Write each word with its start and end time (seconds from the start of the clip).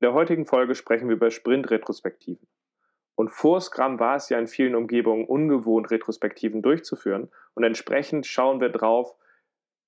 In 0.00 0.06
der 0.06 0.14
heutigen 0.14 0.46
Folge 0.46 0.76
sprechen 0.76 1.08
wir 1.08 1.16
über 1.16 1.32
Sprint-Retrospektiven. 1.32 2.46
Und 3.16 3.30
vor 3.30 3.60
Scrum 3.60 3.98
war 3.98 4.14
es 4.14 4.28
ja 4.28 4.38
in 4.38 4.46
vielen 4.46 4.76
Umgebungen 4.76 5.26
ungewohnt, 5.26 5.90
Retrospektiven 5.90 6.62
durchzuführen. 6.62 7.32
Und 7.54 7.64
entsprechend 7.64 8.24
schauen 8.24 8.60
wir 8.60 8.68
drauf, 8.68 9.16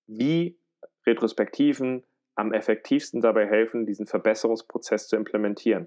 wie 0.08 0.58
Retrospektiven 1.06 2.02
am 2.34 2.52
effektivsten 2.52 3.20
dabei 3.20 3.46
helfen, 3.46 3.86
diesen 3.86 4.08
Verbesserungsprozess 4.08 5.06
zu 5.06 5.14
implementieren. 5.14 5.86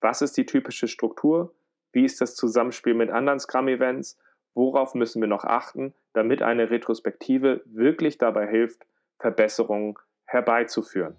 Was 0.00 0.22
ist 0.22 0.36
die 0.36 0.46
typische 0.46 0.86
Struktur? 0.86 1.52
Wie 1.90 2.04
ist 2.04 2.20
das 2.20 2.36
Zusammenspiel 2.36 2.94
mit 2.94 3.10
anderen 3.10 3.40
Scrum-Events? 3.40 4.20
Worauf 4.54 4.94
müssen 4.94 5.20
wir 5.20 5.28
noch 5.28 5.42
achten, 5.42 5.94
damit 6.12 6.42
eine 6.42 6.70
Retrospektive 6.70 7.62
wirklich 7.64 8.18
dabei 8.18 8.46
hilft, 8.46 8.86
Verbesserungen 9.18 9.96
herbeizuführen? 10.26 11.16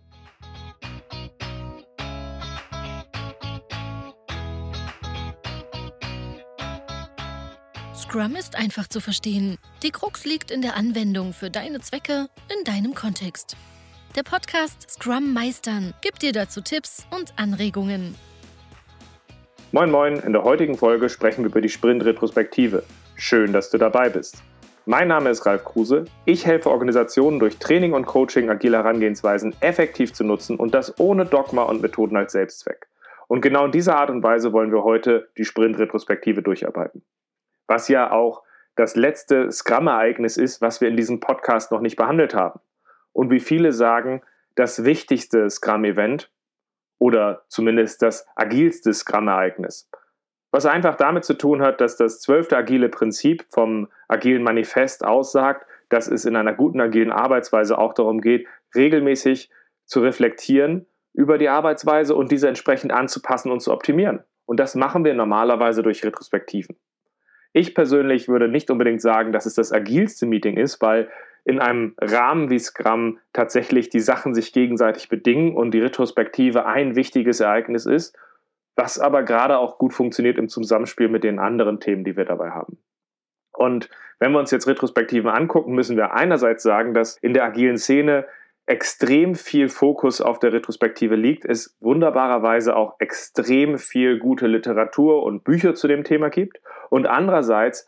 Scrum 8.16 8.38
ist 8.38 8.58
einfach 8.58 8.88
zu 8.88 9.02
verstehen. 9.02 9.58
Die 9.84 9.92
Krux 9.92 10.23
liegt 10.23 10.50
in 10.50 10.62
der 10.62 10.78
Anwendung 10.78 11.34
für 11.34 11.50
deine 11.50 11.82
Zwecke 11.82 12.30
in 12.48 12.64
deinem 12.64 12.96
Kontext. 12.96 13.58
Der 14.16 14.23
Podcast 14.23 14.90
Scrum 14.90 15.34
Meistern 15.34 15.94
gibt 16.02 16.22
dir 16.22 16.32
dazu 16.32 16.62
Tipps 16.62 17.06
und 17.14 17.34
Anregungen. 17.36 18.16
Moin 19.73 19.92
Moin, 19.92 20.16
in 20.20 20.32
der 20.32 20.46
heutigen 20.46 20.78
Folge 20.78 21.09
sprechen 21.09 21.44
wir 21.44 21.50
über 21.50 21.59
die 21.59 21.68
Sprint-Retrospektive. 21.68 22.84
Schön, 23.18 23.52
dass 23.52 23.70
du 23.70 23.78
dabei 23.78 24.08
bist. 24.08 24.42
Mein 24.86 25.09
Name 25.09 25.30
ist 25.30 25.45
Ralf 25.45 25.66
Kruse. 25.66 26.06
Ich 26.23 26.45
helfe 26.45 26.70
Organisationen 26.70 27.40
durch 27.40 27.58
Training 27.58 27.92
und 27.92 28.06
Coaching 28.06 28.50
agile 28.50 28.78
Herangehensweisen 28.78 29.54
effektiv 29.59 30.14
zu 30.14 30.23
nutzen 30.23 30.56
und 30.56 30.73
das 30.73 30.98
ohne 31.02 31.26
Dogma 31.26 31.64
und 31.64 31.82
Methoden 31.82 32.16
als 32.16 32.32
Selbstzweck. 32.32 32.88
Und 33.28 33.42
genau 33.42 33.66
in 33.66 33.73
dieser 33.73 33.98
Art 33.98 34.09
und 34.09 34.23
Weise 34.23 34.54
wollen 34.54 34.72
wir 34.72 34.86
heute 34.86 35.28
die 35.38 35.44
Sprint-Retrospektive 35.44 36.42
durcharbeiten. 36.42 37.04
Was 37.67 37.88
ja 37.88 38.11
auch 38.11 38.44
das 38.75 38.95
letzte 38.95 39.52
Scrum-Ereignis 39.52 40.38
ist, 40.38 40.61
was 40.61 40.81
wir 40.81 40.89
in 40.89 40.97
diesem 40.97 41.19
Podcast 41.19 41.71
noch 41.71 41.81
nicht 41.81 41.95
behandelt 41.95 42.35
haben. 42.35 42.59
Und 43.13 43.31
wie 43.31 43.39
viele 43.39 43.71
sagen, 43.71 44.21
das 44.55 44.83
wichtigste 44.83 45.49
Scrum-Event 45.49 46.30
oder 46.99 47.43
zumindest 47.47 48.02
das 48.02 48.27
agilste 48.36 48.93
Scrum-Ereignis. 48.93 49.89
Was 50.52 50.66
einfach 50.66 50.95
damit 50.95 51.25
zu 51.25 51.33
tun 51.33 51.61
hat, 51.61 51.81
dass 51.81 51.97
das 51.97 52.21
zwölfte 52.21 52.55
agile 52.55 52.89
Prinzip 52.89 53.45
vom 53.49 53.89
agilen 54.08 54.43
Manifest 54.43 55.03
aussagt, 55.03 55.66
dass 55.89 56.08
es 56.08 56.25
in 56.25 56.36
einer 56.36 56.53
guten 56.53 56.80
agilen 56.80 57.11
Arbeitsweise 57.11 57.77
auch 57.77 57.93
darum 57.93 58.21
geht, 58.21 58.47
regelmäßig 58.73 59.49
zu 59.86 60.02
reflektieren 60.02 60.86
über 61.13 61.38
die 61.38 61.49
Arbeitsweise 61.49 62.16
und 62.16 62.31
diese 62.31 62.47
entsprechend 62.47 62.91
anzupassen 62.91 63.52
und 63.52 63.61
zu 63.61 63.71
optimieren. 63.71 64.23
Und 64.45 64.59
das 64.59 64.75
machen 64.75 65.03
wir 65.05 65.13
normalerweise 65.13 65.83
durch 65.83 66.03
Retrospektiven. 66.03 66.77
Ich 67.58 67.73
persönlich 67.73 68.28
würde 68.28 68.50
nicht 68.50 68.70
unbedingt 68.70 69.02
sagen, 69.02 69.31
dass 69.31 69.45
es 69.45 69.53
das 69.53 69.72
agilste 69.72 70.25
Meeting 70.25 70.58
ist, 70.58 70.81
weil 70.81 71.09
in 71.45 71.59
einem 71.59 71.95
Rahmen 72.02 72.50
wie 72.50 72.59
Scrum 72.59 73.17
tatsächlich 73.31 73.89
die 73.89 74.02
Sachen 74.02 74.36
sich 74.36 74.52
gegenseitig 74.52 75.08
bedingen 75.08 75.56
und 75.56 75.72
die 75.72 75.80
Retrospektive 75.80 76.66
ein 76.66 76.98
wichtiges 76.98 77.39
Ereignis 77.39 77.86
ist, 77.86 78.14
was 78.76 79.00
aber 79.00 79.23
gerade 79.23 79.58
auch 79.58 79.78
gut 79.78 79.94
funktioniert 79.94 80.38
im 80.38 80.50
Zusammenspiel 80.50 81.08
mit 81.08 81.23
den 81.23 81.39
anderen 81.39 81.80
Themen, 81.80 82.03
die 82.03 82.17
wir 82.17 82.26
dabei 82.26 82.50
haben. 82.50 82.78
Und 83.53 83.89
wenn 84.20 84.33
wir 84.33 84.39
uns 84.39 84.52
jetzt 84.52 84.67
Retrospektiven 84.67 85.30
angucken, 85.30 85.76
müssen 85.76 85.95
wir 85.95 86.14
einerseits 86.14 86.61
sagen, 86.61 86.94
dass 86.94 87.16
in 87.20 87.33
der 87.33 87.45
agilen 87.45 87.78
Szene 87.78 88.26
extrem 88.67 89.35
viel 89.35 89.69
Fokus 89.69 90.21
auf 90.21 90.39
der 90.39 90.53
Retrospektive 90.53 91.16
liegt, 91.16 91.45
es 91.45 91.77
wunderbarerweise 91.80 92.75
auch 92.75 92.95
extrem 92.99 93.77
viel 93.77 94.17
gute 94.17 94.47
Literatur 94.47 95.23
und 95.23 95.44
Bücher 95.44 95.75
zu 95.75 95.88
dem 95.88 96.03
Thema 96.03 96.30
gibt 96.30 96.59
und 96.89 97.05
andererseits 97.05 97.88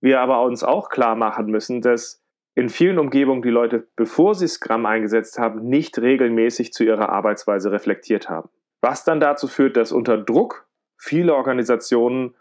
wir 0.00 0.20
aber 0.20 0.42
uns 0.42 0.62
auch 0.62 0.88
klar 0.88 1.16
machen 1.16 1.46
müssen, 1.46 1.80
dass 1.80 2.22
in 2.54 2.68
vielen 2.68 2.98
Umgebungen 2.98 3.42
die 3.42 3.50
Leute, 3.50 3.88
bevor 3.96 4.34
sie 4.34 4.46
Scrum 4.46 4.86
eingesetzt 4.86 5.38
haben, 5.38 5.68
nicht 5.68 5.98
regelmäßig 5.98 6.72
zu 6.72 6.84
ihrer 6.84 7.08
Arbeitsweise 7.08 7.72
reflektiert 7.72 8.28
haben. 8.28 8.48
Was 8.80 9.02
dann 9.02 9.18
dazu 9.18 9.48
führt, 9.48 9.76
dass 9.76 9.90
unter 9.90 10.18
Druck 10.18 10.68
viele 10.96 11.34
Organisationen 11.34 12.36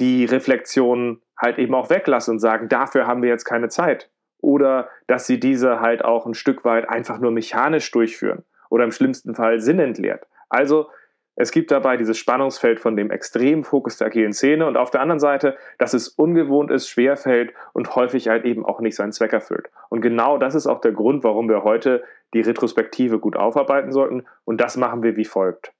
die 0.00 0.24
Reflexion 0.24 1.22
halt 1.36 1.58
eben 1.58 1.74
auch 1.74 1.90
weglassen 1.90 2.32
und 2.32 2.38
sagen, 2.40 2.68
dafür 2.68 3.06
haben 3.06 3.22
wir 3.22 3.28
jetzt 3.28 3.44
keine 3.44 3.68
Zeit. 3.68 4.10
Oder 4.42 4.90
dass 5.06 5.26
sie 5.26 5.40
diese 5.40 5.80
halt 5.80 6.04
auch 6.04 6.26
ein 6.26 6.34
Stück 6.34 6.64
weit 6.66 6.90
einfach 6.90 7.18
nur 7.18 7.30
mechanisch 7.30 7.90
durchführen 7.90 8.44
oder 8.68 8.84
im 8.84 8.92
schlimmsten 8.92 9.34
Fall 9.34 9.60
sinnentleert. 9.60 10.26
Also 10.50 10.88
es 11.34 11.50
gibt 11.50 11.70
dabei 11.70 11.96
dieses 11.96 12.18
Spannungsfeld 12.18 12.78
von 12.78 12.94
dem 12.94 13.10
extremen 13.10 13.64
Fokus 13.64 13.96
der 13.96 14.08
agilen 14.08 14.34
Szene 14.34 14.66
und 14.66 14.76
auf 14.76 14.90
der 14.90 15.00
anderen 15.00 15.20
Seite, 15.20 15.56
dass 15.78 15.94
es 15.94 16.08
ungewohnt 16.08 16.70
ist, 16.70 16.88
schwerfällt 16.88 17.54
und 17.72 17.94
häufig 17.96 18.28
halt 18.28 18.44
eben 18.44 18.66
auch 18.66 18.80
nicht 18.80 18.96
seinen 18.96 19.12
Zweck 19.12 19.32
erfüllt. 19.32 19.70
Und 19.88 20.02
genau 20.02 20.36
das 20.36 20.54
ist 20.54 20.66
auch 20.66 20.80
der 20.80 20.92
Grund, 20.92 21.24
warum 21.24 21.48
wir 21.48 21.64
heute 21.64 22.04
die 22.34 22.42
Retrospektive 22.42 23.18
gut 23.18 23.36
aufarbeiten 23.36 23.92
sollten 23.92 24.26
und 24.44 24.60
das 24.60 24.76
machen 24.76 25.02
wir 25.02 25.16
wie 25.16 25.24
folgt. 25.24 25.72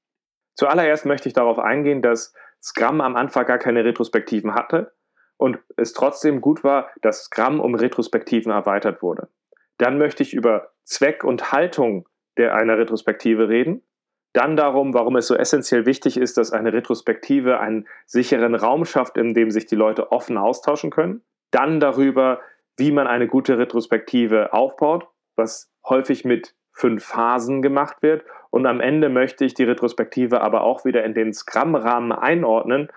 Zuallererst 0.54 1.04
möchte 1.04 1.28
ich 1.28 1.34
darauf 1.34 1.58
eingehen, 1.58 2.00
dass 2.00 2.34
Scrum 2.62 3.00
am 3.00 3.16
Anfang 3.16 3.44
gar 3.44 3.58
keine 3.58 3.84
Retrospektiven 3.84 4.54
hatte 4.54 4.92
und 5.42 5.58
es 5.76 5.92
trotzdem 5.92 6.40
gut 6.40 6.64
war, 6.64 6.90
dass 7.02 7.24
Scrum 7.24 7.60
um 7.60 7.74
Retrospektiven 7.74 8.50
erweitert 8.50 9.02
wurde. 9.02 9.28
Dann 9.78 9.98
möchte 9.98 10.22
ich 10.22 10.32
über 10.32 10.70
Zweck 10.84 11.24
und 11.24 11.52
Haltung 11.52 12.08
der 12.38 12.54
einer 12.54 12.78
Retrospektive 12.78 13.50
reden 13.50 13.82
dann 14.32 14.56
darum, 14.56 14.94
warum 14.94 15.16
es 15.16 15.26
so 15.26 15.34
essentiell 15.34 15.84
wichtig 15.84 16.16
ist, 16.16 16.38
dass 16.38 16.52
eine 16.52 16.72
Retrospektive 16.72 17.60
einen 17.60 17.86
sicheren 18.06 18.54
Raum 18.54 18.84
schafft, 18.84 19.18
in 19.18 19.34
dem 19.34 19.50
sich 19.50 19.66
die 19.66 19.76
Leute 19.76 20.10
offen 20.10 20.38
austauschen 20.38 20.90
können. 20.90 21.22
Dann 21.50 21.80
darüber, 21.80 22.40
wie 22.78 22.92
man 22.92 23.06
eine 23.06 23.28
gute 23.28 23.58
Retrospektive 23.58 24.52
aufbaut, 24.54 25.06
was 25.36 25.70
häufig 25.86 26.24
mit 26.24 26.54
fünf 26.72 27.04
Phasen 27.04 27.60
gemacht 27.60 27.98
wird. 28.00 28.24
Und 28.48 28.66
am 28.66 28.80
Ende 28.80 29.10
möchte 29.10 29.44
ich 29.44 29.52
die 29.52 29.64
Retrospektive 29.64 30.40
aber 30.40 30.62
auch 30.62 30.86
wieder 30.86 31.04
in 31.04 31.12
den 31.12 31.34
Scrum-Rahmen 31.34 32.12
einordnen, 32.12 32.88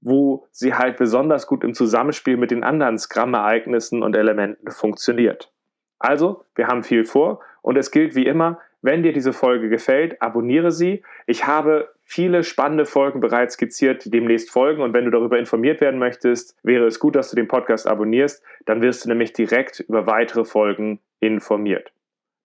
wo 0.00 0.46
sie 0.50 0.74
halt 0.74 0.96
besonders 0.96 1.46
gut 1.46 1.64
im 1.64 1.74
Zusammenspiel 1.74 2.36
mit 2.36 2.50
den 2.50 2.64
anderen 2.64 2.98
Scrum-Ereignissen 2.98 4.02
und 4.02 4.16
Elementen 4.16 4.70
funktioniert. 4.70 5.52
Also, 5.98 6.44
wir 6.54 6.68
haben 6.68 6.84
viel 6.84 7.04
vor 7.04 7.40
und 7.62 7.76
es 7.76 7.90
gilt 7.90 8.14
wie 8.14 8.26
immer, 8.26 8.60
wenn 8.80 9.02
dir 9.02 9.12
diese 9.12 9.32
Folge 9.32 9.68
gefällt, 9.68 10.22
abonniere 10.22 10.70
sie. 10.70 11.02
Ich 11.26 11.46
habe 11.46 11.92
viele 12.04 12.44
spannende 12.44 12.86
Folgen 12.86 13.20
bereits 13.20 13.54
skizziert, 13.54 14.04
die 14.04 14.10
demnächst 14.10 14.50
folgen. 14.50 14.82
Und 14.82 14.94
wenn 14.94 15.04
du 15.04 15.10
darüber 15.10 15.38
informiert 15.38 15.80
werden 15.80 15.98
möchtest, 15.98 16.56
wäre 16.62 16.86
es 16.86 17.00
gut, 17.00 17.16
dass 17.16 17.30
du 17.30 17.36
den 17.36 17.48
Podcast 17.48 17.88
abonnierst. 17.88 18.42
Dann 18.66 18.80
wirst 18.80 19.04
du 19.04 19.08
nämlich 19.08 19.32
direkt 19.32 19.80
über 19.80 20.06
weitere 20.06 20.44
Folgen 20.44 21.00
informiert. 21.18 21.92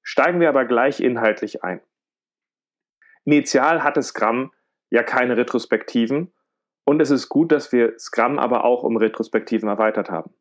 Steigen 0.01 0.39
wir 0.39 0.49
aber 0.49 0.65
gleich 0.65 0.99
inhaltlich 0.99 1.63
ein. 1.63 1.81
Initial 3.25 3.83
hatte 3.83 4.01
Scrum 4.01 4.51
ja 4.89 5.03
keine 5.03 5.37
Retrospektiven. 5.37 6.33
Und 6.85 7.01
es 7.01 7.11
ist 7.11 7.29
gut, 7.29 7.51
dass 7.51 7.71
wir 7.71 7.97
Scrum 7.97 8.39
aber 8.39 8.65
auch 8.65 8.83
um 8.83 8.97
Retrospektiven 8.97 9.69
erweitert 9.69 10.09
haben. 10.09 10.33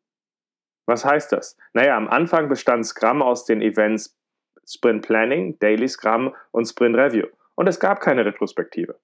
Was 0.85 1.05
heißt 1.05 1.31
das? 1.31 1.57
Naja, 1.73 1.95
am 1.95 2.09
Anfang 2.09 2.49
bestand 2.49 2.85
Scrum 2.85 3.21
aus 3.21 3.45
den 3.45 3.61
Events 3.61 4.17
Sprint 4.65 5.05
Planning, 5.05 5.57
Daily 5.59 5.87
Scrum 5.87 6.33
und 6.51 6.65
Sprint 6.65 6.95
Review. 6.95 7.27
Und 7.55 7.67
es 7.67 7.79
gab 7.79 8.01
keine 8.01 8.25
Retrospektive. 8.25 8.99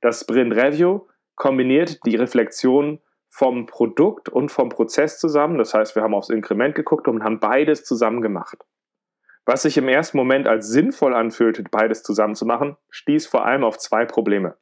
Das 0.00 0.20
Sprint 0.20 0.54
Review 0.54 1.06
kombiniert 1.34 2.04
die 2.04 2.16
Reflexion 2.16 3.00
vom 3.28 3.66
Produkt 3.66 4.28
und 4.28 4.50
vom 4.50 4.68
Prozess 4.68 5.18
zusammen. 5.18 5.58
Das 5.58 5.74
heißt, 5.74 5.94
wir 5.94 6.02
haben 6.02 6.14
aufs 6.14 6.30
Inkrement 6.30 6.74
geguckt 6.74 7.08
und 7.08 7.22
haben 7.22 7.40
beides 7.40 7.84
zusammen 7.84 8.20
gemacht. 8.22 8.58
Was 9.44 9.62
sich 9.62 9.78
im 9.78 9.88
ersten 9.88 10.16
Moment 10.16 10.46
als 10.46 10.68
sinnvoll 10.68 11.14
anfühlte, 11.14 11.62
beides 11.70 12.02
zusammen 12.02 12.34
zu 12.34 12.44
machen, 12.44 12.76
stieß 12.90 13.26
vor 13.26 13.44
allem 13.46 13.64
auf 13.64 13.78
zwei 13.78 14.04
Probleme. 14.04 14.56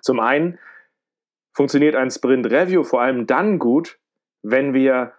Zum 0.00 0.20
einen 0.20 0.58
funktioniert 1.52 1.96
ein 1.96 2.10
Sprint 2.10 2.50
Review 2.50 2.82
vor 2.84 3.00
allem 3.00 3.26
dann 3.26 3.58
gut, 3.58 3.98
wenn 4.42 4.72
wir 4.74 5.12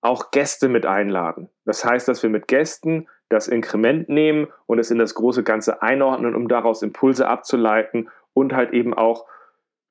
auch 0.00 0.30
Gäste 0.30 0.68
mit 0.68 0.86
einladen. 0.86 1.48
Das 1.64 1.84
heißt, 1.84 2.06
dass 2.06 2.22
wir 2.22 2.30
mit 2.30 2.46
Gästen 2.48 3.08
das 3.28 3.48
Inkrement 3.48 4.08
nehmen 4.08 4.48
und 4.66 4.78
es 4.78 4.90
in 4.90 4.98
das 4.98 5.14
große 5.14 5.42
Ganze 5.42 5.82
einordnen, 5.82 6.34
um 6.34 6.48
daraus 6.48 6.82
Impulse 6.82 7.26
abzuleiten 7.26 8.08
und 8.32 8.54
halt 8.54 8.72
eben 8.72 8.94
auch 8.94 9.26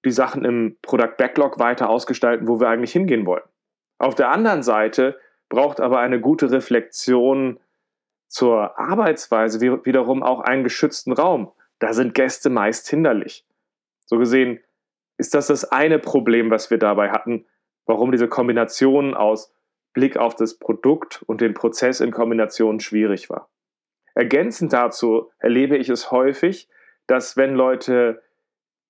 die 0.05 0.11
Sachen 0.11 0.45
im 0.45 0.77
Product 0.81 1.15
Backlog 1.17 1.59
weiter 1.59 1.89
ausgestalten, 1.89 2.47
wo 2.47 2.59
wir 2.59 2.69
eigentlich 2.69 2.93
hingehen 2.93 3.25
wollen. 3.25 3.43
Auf 3.99 4.15
der 4.15 4.29
anderen 4.29 4.63
Seite 4.63 5.19
braucht 5.49 5.79
aber 5.79 5.99
eine 5.99 6.21
gute 6.21 6.51
Reflexion 6.51 7.59
zur 8.27 8.77
Arbeitsweise 8.79 9.59
wiederum 9.85 10.23
auch 10.23 10.39
einen 10.41 10.63
geschützten 10.63 11.13
Raum. 11.13 11.51
Da 11.79 11.93
sind 11.93 12.13
Gäste 12.13 12.49
meist 12.49 12.89
hinderlich. 12.89 13.45
So 14.05 14.17
gesehen 14.17 14.59
ist 15.17 15.33
das 15.33 15.47
das 15.47 15.65
eine 15.65 15.99
Problem, 15.99 16.51
was 16.51 16.69
wir 16.69 16.77
dabei 16.77 17.11
hatten, 17.11 17.45
warum 17.85 18.11
diese 18.11 18.27
Kombination 18.27 19.13
aus 19.13 19.53
Blick 19.93 20.17
auf 20.17 20.35
das 20.35 20.59
Produkt 20.59 21.23
und 21.25 21.41
den 21.41 21.53
Prozess 21.53 22.01
in 22.01 22.11
Kombination 22.11 22.79
schwierig 22.79 23.29
war. 23.29 23.49
Ergänzend 24.13 24.73
dazu 24.73 25.31
erlebe 25.39 25.77
ich 25.77 25.89
es 25.89 26.11
häufig, 26.11 26.69
dass 27.07 27.37
wenn 27.37 27.55
Leute 27.55 28.21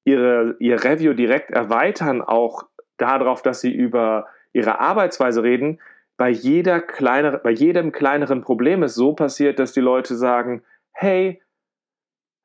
ihre, 0.03 0.55
ihr 0.59 0.83
Review 0.83 1.13
direkt 1.13 1.51
erweitern, 1.51 2.21
auch 2.21 2.63
darauf, 2.97 3.41
dass 3.41 3.61
sie 3.61 3.71
über 3.71 4.27
ihre 4.53 4.79
Arbeitsweise 4.79 5.43
reden, 5.43 5.79
bei, 6.17 6.29
jeder 6.29 6.81
kleinere, 6.81 7.37
bei 7.39 7.51
jedem 7.51 7.91
kleineren 7.91 8.41
Problem 8.41 8.83
es 8.83 8.95
so 8.95 9.13
passiert, 9.13 9.59
dass 9.59 9.73
die 9.73 9.81
Leute 9.81 10.15
sagen, 10.15 10.63
hey, 10.91 11.41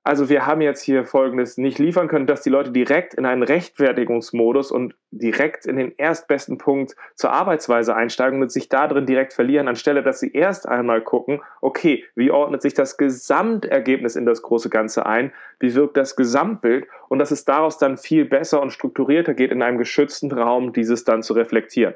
also 0.04 0.28
wir 0.28 0.46
haben 0.46 0.60
jetzt 0.60 0.82
hier 0.82 1.04
Folgendes 1.04 1.58
nicht 1.58 1.78
liefern 1.78 2.08
können, 2.08 2.26
dass 2.26 2.42
die 2.42 2.50
Leute 2.50 2.72
direkt 2.72 3.14
in 3.14 3.24
einen 3.24 3.44
Rechtfertigungsmodus 3.44 4.72
und 4.72 4.96
direkt 5.12 5.64
in 5.64 5.76
den 5.76 5.96
erstbesten 5.96 6.58
Punkt 6.58 6.96
zur 7.14 7.32
Arbeitsweise 7.32 7.94
einsteigen 7.94 8.42
und 8.42 8.50
sich 8.50 8.68
da 8.68 8.88
drin 8.88 9.06
direkt 9.06 9.32
verlieren, 9.32 9.68
anstelle 9.68 10.02
dass 10.02 10.18
sie 10.18 10.32
erst 10.32 10.68
einmal 10.68 11.02
gucken, 11.02 11.40
okay, 11.60 12.04
wie 12.16 12.32
ordnet 12.32 12.62
sich 12.62 12.74
das 12.74 12.96
Gesamtergebnis 12.96 14.16
in 14.16 14.26
das 14.26 14.42
große 14.42 14.70
Ganze 14.70 15.06
ein, 15.06 15.32
wie 15.60 15.72
wirkt 15.76 15.96
das 15.96 16.16
Gesamtbild 16.16 16.88
und 17.08 17.20
dass 17.20 17.30
es 17.30 17.44
daraus 17.44 17.78
dann 17.78 17.96
viel 17.96 18.24
besser 18.24 18.60
und 18.60 18.72
strukturierter 18.72 19.34
geht, 19.34 19.52
in 19.52 19.62
einem 19.62 19.78
geschützten 19.78 20.32
Raum 20.32 20.72
dieses 20.72 21.04
dann 21.04 21.22
zu 21.22 21.34
reflektieren. 21.34 21.94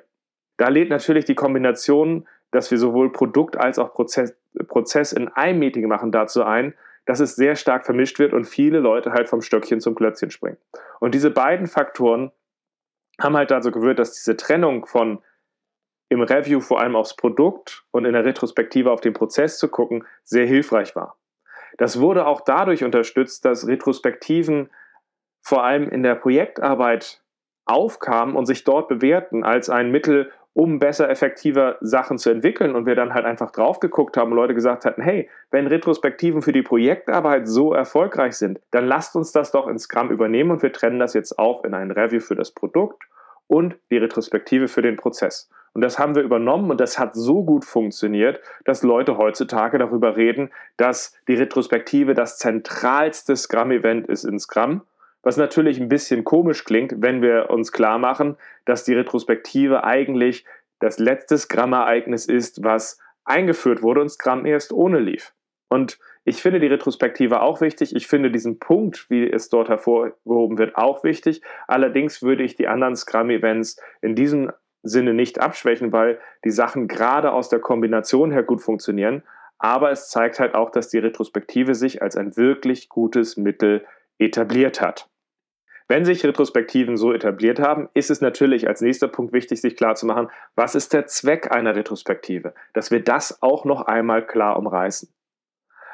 Da 0.59 0.69
lädt 0.69 0.91
natürlich 0.91 1.25
die 1.25 1.35
Kombination, 1.35 2.29
dass 2.53 2.71
wir 2.71 2.79
sowohl 2.79 3.11
Produkt 3.11 3.57
als 3.57 3.81
auch 3.81 3.93
Prozess, 3.93 4.37
Prozess 4.69 5.13
in 5.13 5.27
einem 5.29 5.59
Meeting 5.59 5.89
machen, 5.89 6.13
dazu 6.13 6.45
ein, 6.45 6.73
dass 7.07 7.21
es 7.21 7.37
sehr 7.37 7.57
stark 7.57 7.87
vermischt 7.87 8.19
wird 8.19 8.33
und 8.33 8.45
viele 8.45 8.81
Leute 8.81 9.13
halt 9.13 9.29
vom 9.29 9.41
Stöckchen 9.41 9.81
zum 9.81 9.95
Klötzchen 9.95 10.31
springen. 10.31 10.59
Und 11.01 11.15
diese 11.15 11.31
beiden 11.31 11.67
Faktoren 11.67 12.33
haben 13.21 13.37
halt 13.37 13.51
dazu 13.51 13.71
geführt, 13.71 13.99
dass 13.99 14.13
diese 14.13 14.37
Trennung 14.37 14.87
von 14.87 15.23
im 16.09 16.21
Review 16.21 16.61
vor 16.61 16.81
allem 16.81 16.95
aufs 16.95 17.17
Produkt 17.17 17.85
und 17.91 18.05
in 18.05 18.13
der 18.13 18.25
Retrospektive 18.25 18.93
auf 18.93 19.01
den 19.01 19.13
Prozess 19.13 19.59
zu 19.59 19.69
gucken, 19.69 20.05
sehr 20.23 20.47
hilfreich 20.47 20.95
war. 20.95 21.17
Das 21.79 22.01
wurde 22.01 22.27
auch 22.27 22.43
dadurch 22.43 22.85
unterstützt, 22.85 23.45
dass 23.45 23.67
Retrospektiven 23.67 24.71
vor 25.43 25.65
allem 25.65 25.89
in 25.89 26.03
der 26.03 26.15
Projektarbeit 26.15 27.23
aufkamen 27.67 28.37
und 28.37 28.47
sich 28.47 28.65
dort 28.65 28.89
bewährten 28.89 29.45
als 29.45 29.69
ein 29.69 29.91
Mittel, 29.91 30.31
um 30.57 30.79
besser, 30.79 31.11
effektiver 31.11 31.77
Sachen 31.83 32.17
zu 32.17 32.31
entwickeln 32.31 32.75
und 32.75 32.87
wir 32.87 32.95
dann 32.95 33.13
halt 33.13 33.27
einfach 33.27 33.51
drauf 33.51 33.79
geguckt 33.79 34.17
haben 34.17 34.31
und 34.31 34.39
Leute 34.39 34.55
gesagt 34.55 34.87
hatten, 34.87 35.03
hey, 35.03 35.29
wenn 35.51 35.67
Retrospektiven 35.67 36.41
für 36.41 36.53
die 36.53 36.63
Projektarbeit 36.63 37.47
so 37.47 37.75
erfolgreich 37.75 38.39
sind, 38.39 38.59
dann 38.71 38.87
lasst 38.87 39.17
uns 39.17 39.33
das 39.33 39.53
doch 39.53 39.69
in 39.69 39.79
Scrum 39.79 40.11
übernehmen 40.11 40.51
und 40.51 40.63
wir 40.63 40.73
trennen 40.73 40.99
das 40.99 41.13
jetzt 41.13 41.39
auf 41.39 41.63
in 41.63 41.75
ein 41.75 41.91
Review 41.91 42.21
für 42.21 42.37
das 42.37 42.53
Produkt 42.53 43.03
und 43.47 43.77
die 43.91 43.99
Retrospektive 43.99 44.67
für 44.67 44.81
den 44.81 44.97
Prozess. 44.97 45.51
Und 45.75 45.83
das 45.83 45.99
haben 45.99 46.15
wir 46.15 46.23
übernommen 46.23 46.71
und 46.71 46.81
das 46.81 46.99
hat 46.99 47.15
so 47.15 47.45
gut 47.45 47.67
funktioniert, 47.67 48.41
dass 48.65 48.83
Leute 48.83 49.19
heutzutage 49.19 49.77
darüber 49.77 50.17
reden, 50.17 50.51
dass 50.79 51.15
die 51.29 51.35
Retrospektive 51.35 52.15
das 52.15 52.39
zentralste 52.39 53.37
Scrum-Event 53.37 54.07
ist 54.07 54.25
in 54.25 54.39
Scrum 54.39 54.81
was 55.27 55.37
natürlich 55.37 55.81
ein 55.81 55.89
bisschen 55.89 56.23
komisch 56.23 56.65
klingt, 56.65 57.03
wenn 57.03 57.21
wir 57.21 57.51
uns 57.51 57.73
klar 57.73 57.99
machen, 57.99 58.37
dass 58.65 58.85
die 58.85 58.95
Retrospektive 58.95 59.83
eigentlich 59.83 60.45
das 60.79 61.01
letzte 61.01 61.37
Scrum-Ereignis 61.37 62.27
ist, 62.27 62.63
was 62.63 63.01
eingeführt 63.25 63.83
wurde 63.83 64.03
und 64.03 64.09
Scrum 64.09 64.47
erst 64.47 64.73
ohne 64.73 65.01
lief. 65.01 65.35
Und 65.69 65.99
ich 66.25 66.41
finde 66.41 66.61
die 66.61 66.69
Retrospektive 66.69 67.43
auch 67.43 67.61
wichtig. 67.61 67.97
Ich 67.97 68.07
finde 68.07 68.31
diesen 68.31 68.61
Punkt, 68.61 69.11
wie 69.11 69.29
es 69.29 69.49
dort 69.49 69.69
hervorgehoben 69.69 70.59
wird, 70.59 70.77
auch 70.77 71.03
wichtig. 71.03 71.43
Allerdings 71.67 72.23
würde 72.23 72.45
ich 72.45 72.55
die 72.55 72.69
anderen 72.69 72.95
Scrum-Events 72.95 73.83
in 74.03 74.15
diesem 74.15 74.53
Sinne 74.85 75.13
nicht 75.13 75.41
abschwächen, 75.41 75.91
weil 75.91 76.21
die 76.45 76.53
Sachen 76.53 76.87
gerade 76.87 77.33
aus 77.33 77.49
der 77.49 77.59
Kombination 77.59 78.31
her 78.31 78.45
gut 78.45 78.63
funktionieren. 78.63 79.25
Aber 79.59 79.91
es 79.91 80.09
zeigt 80.09 80.39
halt 80.39 80.55
auch, 80.55 80.71
dass 80.71 80.89
die 80.89 80.99
Retrospektive 80.99 81.75
sich 81.75 82.01
als 82.01 82.17
ein 82.17 82.37
wirklich 82.37 82.89
gutes 82.89 83.37
Mittel 83.37 83.85
etabliert 84.19 84.81
hat. 84.81 85.09
Wenn 85.89 86.05
sich 86.05 86.25
Retrospektiven 86.25 86.97
so 86.97 87.13
etabliert 87.13 87.61
haben, 87.61 87.89
ist 87.95 88.11
es 88.11 88.21
natürlich 88.21 88.67
als 88.67 88.81
nächster 88.81 89.07
Punkt 89.07 89.33
wichtig, 89.33 89.61
sich 89.61 89.77
klarzumachen, 89.77 90.29
was 90.57 90.75
ist 90.75 90.93
der 90.93 91.07
Zweck 91.07 91.53
einer 91.53 91.77
Retrospektive, 91.77 92.55
dass 92.73 92.91
wir 92.91 93.05
das 93.05 93.41
auch 93.41 93.65
noch 93.65 93.83
einmal 93.83 94.27
klar 94.27 94.59
umreißen. 94.59 95.09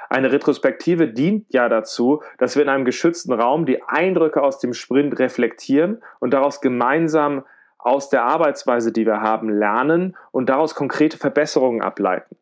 Eine 0.08 0.32
Retrospektive 0.32 1.08
dient 1.08 1.46
ja 1.52 1.68
dazu, 1.68 2.22
dass 2.38 2.56
wir 2.56 2.62
in 2.62 2.68
einem 2.68 2.84
geschützten 2.84 3.32
Raum 3.32 3.66
die 3.66 3.82
Eindrücke 3.82 4.42
aus 4.42 4.58
dem 4.58 4.74
Sprint 4.74 5.18
reflektieren 5.18 6.02
und 6.20 6.32
daraus 6.32 6.60
gemeinsam 6.60 7.44
aus 7.78 8.10
der 8.10 8.24
Arbeitsweise, 8.24 8.92
die 8.92 9.06
wir 9.06 9.20
haben, 9.20 9.48
lernen 9.48 10.16
und 10.30 10.48
daraus 10.48 10.74
konkrete 10.74 11.18
Verbesserungen 11.18 11.82
ableiten. 11.82 12.36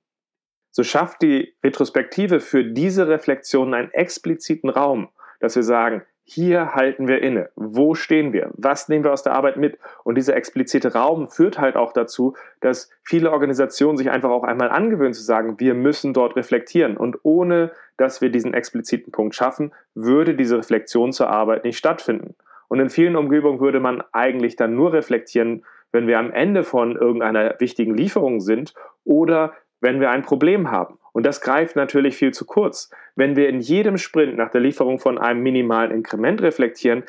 So 0.70 0.84
schafft 0.84 1.22
die 1.22 1.54
Retrospektive 1.64 2.40
für 2.40 2.64
diese 2.64 3.08
Reflexionen 3.08 3.74
einen 3.74 3.92
expliziten 3.92 4.70
Raum, 4.70 5.08
dass 5.40 5.56
wir 5.56 5.62
sagen, 5.62 6.02
hier 6.32 6.76
halten 6.76 7.08
wir 7.08 7.22
inne. 7.22 7.50
Wo 7.56 7.96
stehen 7.96 8.32
wir? 8.32 8.50
Was 8.52 8.88
nehmen 8.88 9.02
wir 9.02 9.12
aus 9.12 9.24
der 9.24 9.32
Arbeit 9.32 9.56
mit? 9.56 9.78
Und 10.04 10.14
dieser 10.14 10.36
explizite 10.36 10.92
Raum 10.92 11.26
führt 11.26 11.58
halt 11.58 11.74
auch 11.74 11.92
dazu, 11.92 12.36
dass 12.60 12.88
viele 13.02 13.32
Organisationen 13.32 13.96
sich 13.96 14.10
einfach 14.10 14.30
auch 14.30 14.44
einmal 14.44 14.70
angewöhnen 14.70 15.12
zu 15.12 15.24
sagen, 15.24 15.58
wir 15.58 15.74
müssen 15.74 16.14
dort 16.14 16.36
reflektieren. 16.36 16.96
Und 16.96 17.18
ohne 17.24 17.72
dass 17.96 18.20
wir 18.20 18.30
diesen 18.30 18.54
expliziten 18.54 19.12
Punkt 19.12 19.34
schaffen, 19.34 19.74
würde 19.96 20.36
diese 20.36 20.56
Reflexion 20.56 21.12
zur 21.12 21.30
Arbeit 21.30 21.64
nicht 21.64 21.78
stattfinden. 21.78 22.36
Und 22.68 22.78
in 22.78 22.90
vielen 22.90 23.16
Umgebungen 23.16 23.58
würde 23.58 23.80
man 23.80 24.00
eigentlich 24.12 24.54
dann 24.54 24.76
nur 24.76 24.92
reflektieren, 24.92 25.64
wenn 25.90 26.06
wir 26.06 26.20
am 26.20 26.30
Ende 26.30 26.62
von 26.62 26.94
irgendeiner 26.94 27.56
wichtigen 27.58 27.96
Lieferung 27.96 28.38
sind 28.38 28.74
oder 29.02 29.54
wenn 29.80 29.98
wir 29.98 30.10
ein 30.10 30.22
Problem 30.22 30.70
haben. 30.70 30.99
Und 31.12 31.26
das 31.26 31.40
greift 31.40 31.76
natürlich 31.76 32.16
viel 32.16 32.32
zu 32.32 32.44
kurz. 32.44 32.90
Wenn 33.16 33.36
wir 33.36 33.48
in 33.48 33.60
jedem 33.60 33.96
Sprint 33.96 34.36
nach 34.36 34.50
der 34.50 34.60
Lieferung 34.60 34.98
von 34.98 35.18
einem 35.18 35.42
minimalen 35.42 35.90
Inkrement 35.90 36.42
reflektieren, 36.42 37.04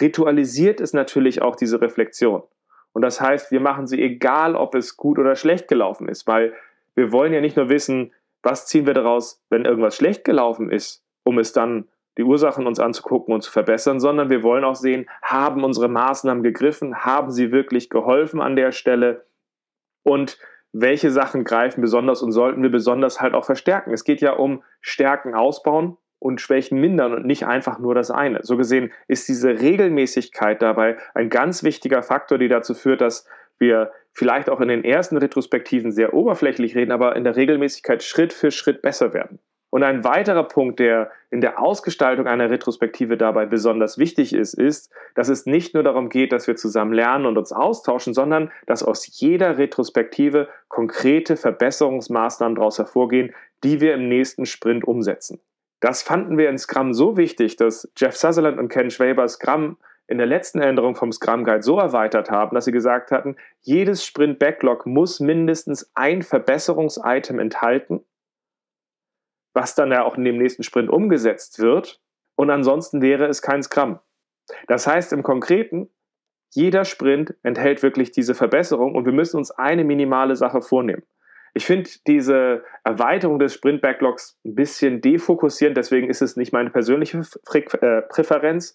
ritualisiert 0.00 0.80
es 0.80 0.92
natürlich 0.92 1.42
auch 1.42 1.56
diese 1.56 1.80
Reflexion. 1.80 2.42
Und 2.92 3.02
das 3.02 3.20
heißt, 3.20 3.50
wir 3.50 3.60
machen 3.60 3.86
sie 3.86 4.02
egal, 4.02 4.54
ob 4.54 4.74
es 4.74 4.96
gut 4.96 5.18
oder 5.18 5.36
schlecht 5.36 5.68
gelaufen 5.68 6.08
ist, 6.08 6.26
weil 6.26 6.54
wir 6.94 7.12
wollen 7.12 7.32
ja 7.32 7.40
nicht 7.40 7.56
nur 7.56 7.68
wissen, 7.68 8.12
was 8.42 8.66
ziehen 8.66 8.86
wir 8.86 8.94
daraus, 8.94 9.42
wenn 9.50 9.64
irgendwas 9.64 9.96
schlecht 9.96 10.24
gelaufen 10.24 10.70
ist, 10.70 11.04
um 11.22 11.38
es 11.38 11.52
dann 11.52 11.88
die 12.18 12.24
Ursachen 12.24 12.66
uns 12.66 12.78
anzugucken 12.78 13.32
und 13.32 13.42
zu 13.42 13.50
verbessern, 13.50 14.00
sondern 14.00 14.28
wir 14.28 14.42
wollen 14.42 14.64
auch 14.64 14.74
sehen, 14.74 15.08
haben 15.22 15.64
unsere 15.64 15.88
Maßnahmen 15.88 16.42
gegriffen, 16.42 17.04
haben 17.04 17.30
sie 17.30 17.52
wirklich 17.52 17.88
geholfen 17.88 18.40
an 18.40 18.56
der 18.56 18.72
Stelle 18.72 19.24
und 20.02 20.38
welche 20.72 21.10
Sachen 21.10 21.44
greifen 21.44 21.80
besonders 21.80 22.22
und 22.22 22.32
sollten 22.32 22.62
wir 22.62 22.70
besonders 22.70 23.20
halt 23.20 23.34
auch 23.34 23.44
verstärken. 23.44 23.92
Es 23.92 24.04
geht 24.04 24.20
ja 24.20 24.32
um 24.32 24.62
Stärken 24.80 25.34
ausbauen 25.34 25.98
und 26.18 26.40
Schwächen 26.40 26.80
mindern 26.80 27.12
und 27.12 27.26
nicht 27.26 27.46
einfach 27.46 27.78
nur 27.78 27.94
das 27.94 28.10
eine. 28.10 28.40
So 28.42 28.56
gesehen 28.56 28.92
ist 29.08 29.28
diese 29.28 29.60
Regelmäßigkeit 29.60 30.62
dabei 30.62 30.96
ein 31.14 31.28
ganz 31.28 31.62
wichtiger 31.62 32.02
Faktor, 32.02 32.38
die 32.38 32.48
dazu 32.48 32.74
führt, 32.74 33.00
dass 33.00 33.26
wir 33.58 33.92
vielleicht 34.12 34.48
auch 34.48 34.60
in 34.60 34.68
den 34.68 34.84
ersten 34.84 35.16
Retrospektiven 35.16 35.92
sehr 35.92 36.14
oberflächlich 36.14 36.74
reden, 36.74 36.92
aber 36.92 37.16
in 37.16 37.24
der 37.24 37.36
Regelmäßigkeit 37.36 38.02
Schritt 38.02 38.32
für 38.32 38.50
Schritt 38.50 38.82
besser 38.82 39.14
werden. 39.14 39.40
Und 39.72 39.84
ein 39.84 40.04
weiterer 40.04 40.44
Punkt, 40.44 40.80
der 40.80 41.10
in 41.30 41.40
der 41.40 41.58
Ausgestaltung 41.58 42.26
einer 42.26 42.50
Retrospektive 42.50 43.16
dabei 43.16 43.46
besonders 43.46 43.96
wichtig 43.96 44.34
ist, 44.34 44.52
ist, 44.52 44.92
dass 45.14 45.30
es 45.30 45.46
nicht 45.46 45.72
nur 45.72 45.82
darum 45.82 46.10
geht, 46.10 46.30
dass 46.30 46.46
wir 46.46 46.56
zusammen 46.56 46.92
lernen 46.92 47.24
und 47.24 47.38
uns 47.38 47.52
austauschen, 47.52 48.12
sondern 48.12 48.52
dass 48.66 48.82
aus 48.82 49.18
jeder 49.18 49.56
Retrospektive 49.56 50.48
konkrete 50.68 51.38
Verbesserungsmaßnahmen 51.38 52.56
daraus 52.56 52.76
hervorgehen, 52.76 53.34
die 53.64 53.80
wir 53.80 53.94
im 53.94 54.10
nächsten 54.10 54.44
Sprint 54.44 54.84
umsetzen. 54.84 55.40
Das 55.80 56.02
fanden 56.02 56.36
wir 56.36 56.50
in 56.50 56.58
Scrum 56.58 56.92
so 56.92 57.16
wichtig, 57.16 57.56
dass 57.56 57.90
Jeff 57.96 58.14
Sutherland 58.14 58.58
und 58.58 58.68
Ken 58.68 58.90
Schwaber 58.90 59.26
Scrum 59.26 59.78
in 60.06 60.18
der 60.18 60.26
letzten 60.26 60.60
Änderung 60.60 60.96
vom 60.96 61.12
Scrum 61.12 61.44
Guide 61.44 61.62
so 61.62 61.78
erweitert 61.78 62.30
haben, 62.30 62.54
dass 62.54 62.66
sie 62.66 62.72
gesagt 62.72 63.10
hatten, 63.10 63.36
jedes 63.62 64.04
Sprint 64.04 64.38
Backlog 64.38 64.84
muss 64.84 65.18
mindestens 65.18 65.90
ein 65.94 66.20
Verbesserungsitem 66.20 67.38
enthalten 67.38 68.04
was 69.54 69.74
dann 69.74 69.90
ja 69.90 70.04
auch 70.04 70.16
in 70.16 70.24
dem 70.24 70.38
nächsten 70.38 70.62
Sprint 70.62 70.90
umgesetzt 70.90 71.58
wird. 71.58 72.00
Und 72.34 72.50
ansonsten 72.50 73.02
wäre 73.02 73.26
es 73.26 73.42
kein 73.42 73.62
Scrum. 73.62 73.98
Das 74.66 74.86
heißt 74.86 75.12
im 75.12 75.22
Konkreten, 75.22 75.90
jeder 76.50 76.84
Sprint 76.84 77.34
enthält 77.42 77.82
wirklich 77.82 78.12
diese 78.12 78.34
Verbesserung 78.34 78.94
und 78.94 79.06
wir 79.06 79.12
müssen 79.12 79.38
uns 79.38 79.50
eine 79.50 79.84
minimale 79.84 80.36
Sache 80.36 80.60
vornehmen. 80.60 81.02
Ich 81.54 81.66
finde 81.66 81.90
diese 82.06 82.64
Erweiterung 82.84 83.38
des 83.38 83.54
Sprint-Backlogs 83.54 84.38
ein 84.44 84.54
bisschen 84.54 85.00
defokussierend, 85.00 85.76
deswegen 85.76 86.08
ist 86.08 86.22
es 86.22 86.36
nicht 86.36 86.52
meine 86.52 86.70
persönliche 86.70 87.18
äh, 87.18 88.02
Präferenz, 88.02 88.74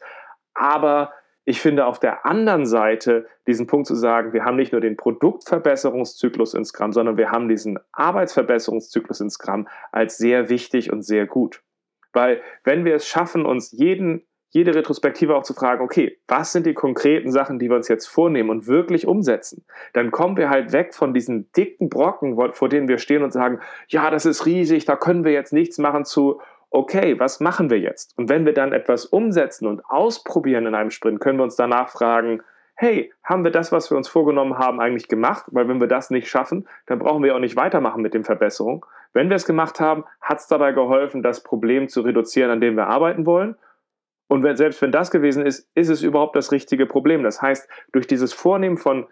aber 0.53 1.11
ich 1.47 1.61
finde 1.61 1.85
auf 1.85 1.97
der 1.97 2.25
anderen 2.25 2.65
Seite 2.65 3.25
diesen 3.47 3.67
Punkt 3.67 3.87
zu 3.87 3.95
sagen, 3.95 4.33
wir 4.33 4.43
haben 4.43 4.57
nicht 4.57 4.73
nur 4.73 4.81
den 4.81 4.97
Produktverbesserungszyklus 4.97 6.53
in 6.53 6.65
Scrum, 6.65 6.91
sondern 6.91 7.15
wir 7.15 7.31
haben 7.31 7.47
diesen 7.47 7.79
Arbeitsverbesserungszyklus 7.93 9.21
in 9.21 9.29
Scrum 9.29 9.65
als 9.93 10.17
sehr 10.17 10.49
wichtig 10.49 10.91
und 10.91 11.03
sehr 11.03 11.25
gut. 11.25 11.63
Weil 12.11 12.41
wenn 12.65 12.83
wir 12.83 12.95
es 12.95 13.07
schaffen, 13.07 13.45
uns 13.45 13.71
jeden, 13.71 14.27
jede 14.49 14.75
Retrospektive 14.75 15.37
auch 15.37 15.43
zu 15.43 15.53
fragen, 15.53 15.81
okay, 15.81 16.19
was 16.27 16.51
sind 16.51 16.65
die 16.65 16.73
konkreten 16.73 17.31
Sachen, 17.31 17.59
die 17.59 17.69
wir 17.69 17.77
uns 17.77 17.87
jetzt 17.87 18.07
vornehmen 18.07 18.49
und 18.49 18.67
wirklich 18.67 19.07
umsetzen, 19.07 19.65
dann 19.93 20.11
kommen 20.11 20.35
wir 20.35 20.49
halt 20.49 20.73
weg 20.73 20.93
von 20.93 21.13
diesen 21.13 21.49
dicken 21.53 21.87
Brocken, 21.87 22.37
vor 22.51 22.67
denen 22.67 22.89
wir 22.89 22.97
stehen 22.97 23.23
und 23.23 23.31
sagen, 23.31 23.61
ja, 23.87 24.11
das 24.11 24.25
ist 24.25 24.45
riesig, 24.45 24.83
da 24.83 24.97
können 24.97 25.23
wir 25.23 25.31
jetzt 25.31 25.53
nichts 25.53 25.77
machen 25.77 26.03
zu, 26.03 26.41
okay, 26.69 27.19
was 27.19 27.39
machen 27.39 27.69
wir 27.69 27.79
jetzt? 27.79 28.17
Und 28.17 28.29
wenn 28.29 28.45
wir 28.45 28.53
dann 28.53 28.73
etwas 28.73 29.05
umsetzen 29.05 29.67
und 29.67 29.85
ausprobieren 29.85 30.65
in 30.65 30.75
einem 30.75 30.91
Sprint, 30.91 31.19
können 31.19 31.39
wir 31.39 31.43
uns 31.43 31.55
danach 31.55 31.89
fragen, 31.89 32.41
hey, 32.75 33.11
haben 33.23 33.43
wir 33.43 33.51
das, 33.51 33.71
was 33.71 33.89
wir 33.89 33.97
uns 33.97 34.07
vorgenommen 34.07 34.57
haben, 34.57 34.79
eigentlich 34.79 35.07
gemacht? 35.07 35.45
Weil 35.47 35.67
wenn 35.67 35.79
wir 35.79 35.87
das 35.87 36.11
nicht 36.11 36.27
schaffen, 36.27 36.67
dann 36.85 36.99
brauchen 36.99 37.23
wir 37.23 37.35
auch 37.35 37.39
nicht 37.39 37.55
weitermachen 37.55 38.01
mit 38.01 38.13
den 38.13 38.23
Verbesserungen. 38.23 38.81
Wenn 39.13 39.29
wir 39.29 39.35
es 39.35 39.45
gemacht 39.45 39.79
haben, 39.79 40.05
hat 40.21 40.39
es 40.39 40.47
dabei 40.47 40.73
geholfen, 40.73 41.23
das 41.23 41.41
Problem 41.41 41.87
zu 41.87 42.01
reduzieren, 42.01 42.51
an 42.51 42.61
dem 42.61 42.75
wir 42.75 42.87
arbeiten 42.87 43.25
wollen. 43.25 43.55
Und 44.27 44.43
wenn, 44.43 44.57
selbst 44.57 44.81
wenn 44.81 44.91
das 44.91 45.09
gewesen 45.09 45.45
ist, 45.45 45.69
ist 45.73 45.89
es 45.89 46.03
überhaupt 46.03 46.35
das 46.35 46.51
richtige 46.51 46.85
Problem. 46.85 47.23
Das 47.23 47.41
heißt, 47.41 47.67
durch 47.93 48.05
dieses 48.05 48.33
Vornehmen 48.33 48.77
von 48.77 49.07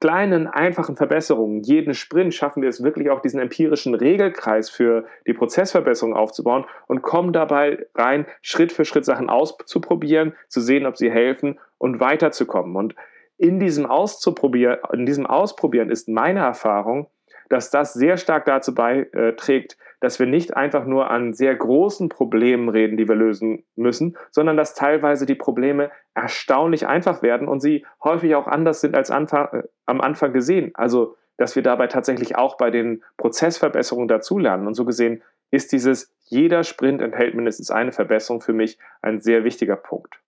kleinen, 0.00 0.46
einfachen 0.46 0.96
Verbesserungen, 0.96 1.62
jeden 1.62 1.94
Sprint 1.94 2.34
schaffen 2.34 2.62
wir 2.62 2.68
es 2.68 2.82
wirklich 2.82 3.10
auch 3.10 3.20
diesen 3.20 3.40
empirischen 3.40 3.94
Regelkreis 3.94 4.68
für 4.68 5.06
die 5.26 5.32
Prozessverbesserung 5.32 6.14
aufzubauen 6.14 6.66
und 6.86 7.02
kommen 7.02 7.32
dabei 7.32 7.86
rein, 7.94 8.26
Schritt 8.42 8.72
für 8.72 8.84
Schritt 8.84 9.04
Sachen 9.04 9.30
auszuprobieren, 9.30 10.34
zu 10.48 10.60
sehen, 10.60 10.86
ob 10.86 10.96
sie 10.96 11.10
helfen 11.10 11.58
und 11.78 12.00
weiterzukommen. 12.00 12.76
Und 12.76 12.94
in 13.38 13.58
diesem 13.58 13.86
Auszuprobieren, 13.86 14.78
in 14.92 15.06
diesem 15.06 15.26
Ausprobieren 15.26 15.90
ist 15.90 16.08
meine 16.08 16.40
Erfahrung, 16.40 17.08
dass 17.48 17.70
das 17.70 17.94
sehr 17.94 18.16
stark 18.16 18.44
dazu 18.44 18.74
beiträgt, 18.74 19.76
dass 20.00 20.18
wir 20.18 20.26
nicht 20.26 20.56
einfach 20.56 20.84
nur 20.84 21.10
an 21.10 21.32
sehr 21.32 21.54
großen 21.54 22.08
Problemen 22.08 22.68
reden, 22.68 22.96
die 22.96 23.08
wir 23.08 23.14
lösen 23.14 23.64
müssen, 23.76 24.16
sondern 24.30 24.56
dass 24.56 24.74
teilweise 24.74 25.26
die 25.26 25.34
Probleme 25.34 25.90
erstaunlich 26.14 26.86
einfach 26.86 27.22
werden 27.22 27.48
und 27.48 27.60
sie 27.60 27.86
häufig 28.02 28.34
auch 28.34 28.46
anders 28.46 28.80
sind 28.80 28.94
als 28.94 29.10
Anfang, 29.10 29.48
äh, 29.52 29.62
am 29.86 30.00
Anfang 30.00 30.32
gesehen. 30.32 30.70
Also, 30.74 31.16
dass 31.38 31.56
wir 31.56 31.62
dabei 31.62 31.86
tatsächlich 31.86 32.36
auch 32.36 32.56
bei 32.56 32.70
den 32.70 33.02
Prozessverbesserungen 33.16 34.08
dazulernen. 34.08 34.66
Und 34.66 34.74
so 34.74 34.84
gesehen 34.84 35.22
ist 35.50 35.72
dieses, 35.72 36.14
jeder 36.24 36.64
Sprint 36.64 37.00
enthält 37.02 37.34
mindestens 37.34 37.70
eine 37.70 37.92
Verbesserung 37.92 38.40
für 38.40 38.52
mich 38.52 38.78
ein 39.02 39.20
sehr 39.20 39.44
wichtiger 39.44 39.76
Punkt. 39.76 40.20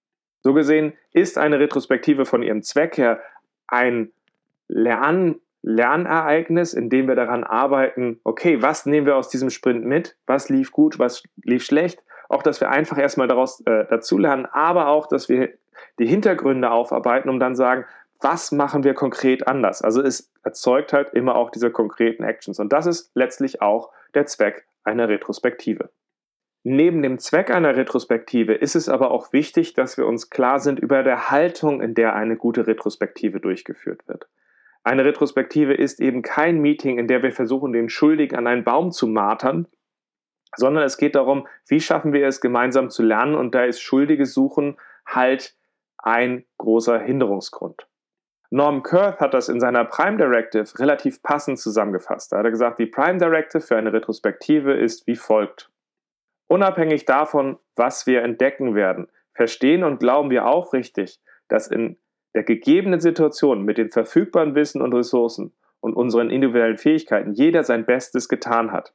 So 0.42 0.54
gesehen 0.54 0.92
ist 1.12 1.38
eine 1.38 1.58
Retrospektive 1.58 2.24
von 2.24 2.42
ihrem 2.42 2.62
Zweck 2.62 2.96
her 2.96 3.20
ein 3.66 4.12
Lern 4.68 5.40
Lernereignis, 5.62 6.72
in 6.72 6.88
dem 6.88 7.08
wir 7.08 7.16
daran 7.16 7.44
arbeiten, 7.44 8.20
okay, 8.24 8.62
was 8.62 8.86
nehmen 8.86 9.06
wir 9.06 9.16
aus 9.16 9.28
diesem 9.28 9.50
Sprint 9.50 9.84
mit, 9.84 10.16
was 10.26 10.48
lief 10.48 10.72
gut, 10.72 10.98
was 10.98 11.22
lief 11.42 11.64
schlecht, 11.64 12.02
auch 12.28 12.42
dass 12.42 12.60
wir 12.60 12.70
einfach 12.70 12.98
erstmal 12.98 13.28
daraus 13.28 13.60
äh, 13.66 13.86
dazulernen, 13.86 14.46
aber 14.46 14.88
auch, 14.88 15.06
dass 15.06 15.28
wir 15.28 15.50
die 15.98 16.06
Hintergründe 16.06 16.70
aufarbeiten, 16.70 17.28
um 17.28 17.40
dann 17.40 17.56
sagen, 17.56 17.84
was 18.20 18.52
machen 18.52 18.84
wir 18.84 18.94
konkret 18.94 19.46
anders. 19.46 19.82
Also 19.82 20.02
es 20.02 20.32
erzeugt 20.42 20.92
halt 20.92 21.10
immer 21.10 21.36
auch 21.36 21.50
diese 21.50 21.70
konkreten 21.70 22.24
Actions 22.24 22.58
und 22.58 22.72
das 22.72 22.86
ist 22.86 23.10
letztlich 23.14 23.62
auch 23.62 23.90
der 24.14 24.26
Zweck 24.26 24.66
einer 24.84 25.08
Retrospektive. 25.08 25.90
Neben 26.64 27.02
dem 27.02 27.18
Zweck 27.18 27.50
einer 27.50 27.76
Retrospektive 27.76 28.54
ist 28.54 28.74
es 28.74 28.88
aber 28.88 29.10
auch 29.10 29.32
wichtig, 29.32 29.74
dass 29.74 29.96
wir 29.96 30.06
uns 30.06 30.28
klar 30.28 30.58
sind 30.58 30.80
über 30.80 31.02
der 31.02 31.30
Haltung, 31.30 31.80
in 31.80 31.94
der 31.94 32.14
eine 32.14 32.36
gute 32.36 32.66
Retrospektive 32.66 33.40
durchgeführt 33.40 34.06
wird. 34.08 34.28
Eine 34.88 35.04
Retrospektive 35.04 35.74
ist 35.74 36.00
eben 36.00 36.22
kein 36.22 36.60
Meeting, 36.60 36.98
in 36.98 37.08
der 37.08 37.22
wir 37.22 37.30
versuchen, 37.30 37.74
den 37.74 37.90
Schuldigen 37.90 38.36
an 38.36 38.46
einen 38.46 38.64
Baum 38.64 38.90
zu 38.90 39.06
martern, 39.06 39.68
sondern 40.56 40.82
es 40.82 40.96
geht 40.96 41.14
darum, 41.14 41.46
wie 41.66 41.78
schaffen 41.78 42.14
wir 42.14 42.26
es 42.26 42.40
gemeinsam 42.40 42.88
zu 42.88 43.02
lernen 43.02 43.34
und 43.34 43.54
da 43.54 43.64
ist 43.64 43.82
Schuldige 43.82 44.24
suchen 44.24 44.78
halt 45.04 45.54
ein 45.98 46.46
großer 46.56 46.98
Hinderungsgrund. 47.00 47.86
Norm 48.48 48.82
Kurth 48.82 49.20
hat 49.20 49.34
das 49.34 49.50
in 49.50 49.60
seiner 49.60 49.84
Prime 49.84 50.16
Directive 50.16 50.78
relativ 50.78 51.22
passend 51.22 51.58
zusammengefasst. 51.58 52.32
Da 52.32 52.38
hat 52.38 52.46
er 52.46 52.50
gesagt, 52.50 52.78
die 52.78 52.86
Prime 52.86 53.18
Directive 53.18 53.60
für 53.60 53.76
eine 53.76 53.92
Retrospektive 53.92 54.72
ist 54.72 55.06
wie 55.06 55.16
folgt. 55.16 55.70
Unabhängig 56.46 57.04
davon, 57.04 57.58
was 57.76 58.06
wir 58.06 58.22
entdecken 58.22 58.74
werden, 58.74 59.08
verstehen 59.34 59.84
und 59.84 60.00
glauben 60.00 60.30
wir 60.30 60.46
aufrichtig, 60.46 61.20
dass 61.46 61.68
in 61.68 61.98
der 62.34 62.42
gegebenen 62.42 63.00
Situation 63.00 63.64
mit 63.64 63.78
den 63.78 63.90
verfügbaren 63.90 64.54
Wissen 64.54 64.82
und 64.82 64.94
Ressourcen 64.94 65.52
und 65.80 65.94
unseren 65.94 66.30
individuellen 66.30 66.78
Fähigkeiten 66.78 67.32
jeder 67.32 67.64
sein 67.64 67.86
Bestes 67.86 68.28
getan 68.28 68.72
hat. 68.72 68.92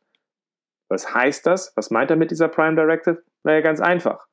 Was 0.89 1.13
heißt 1.13 1.47
das? 1.47 1.73
Was 1.75 1.91
meint 1.91 2.11
er 2.11 2.17
mit 2.17 2.31
dieser 2.31 2.47
Prime 2.47 2.75
Directive? 2.75 3.23
Naja, 3.43 3.61
ganz 3.61 3.81
einfach. 3.81 4.27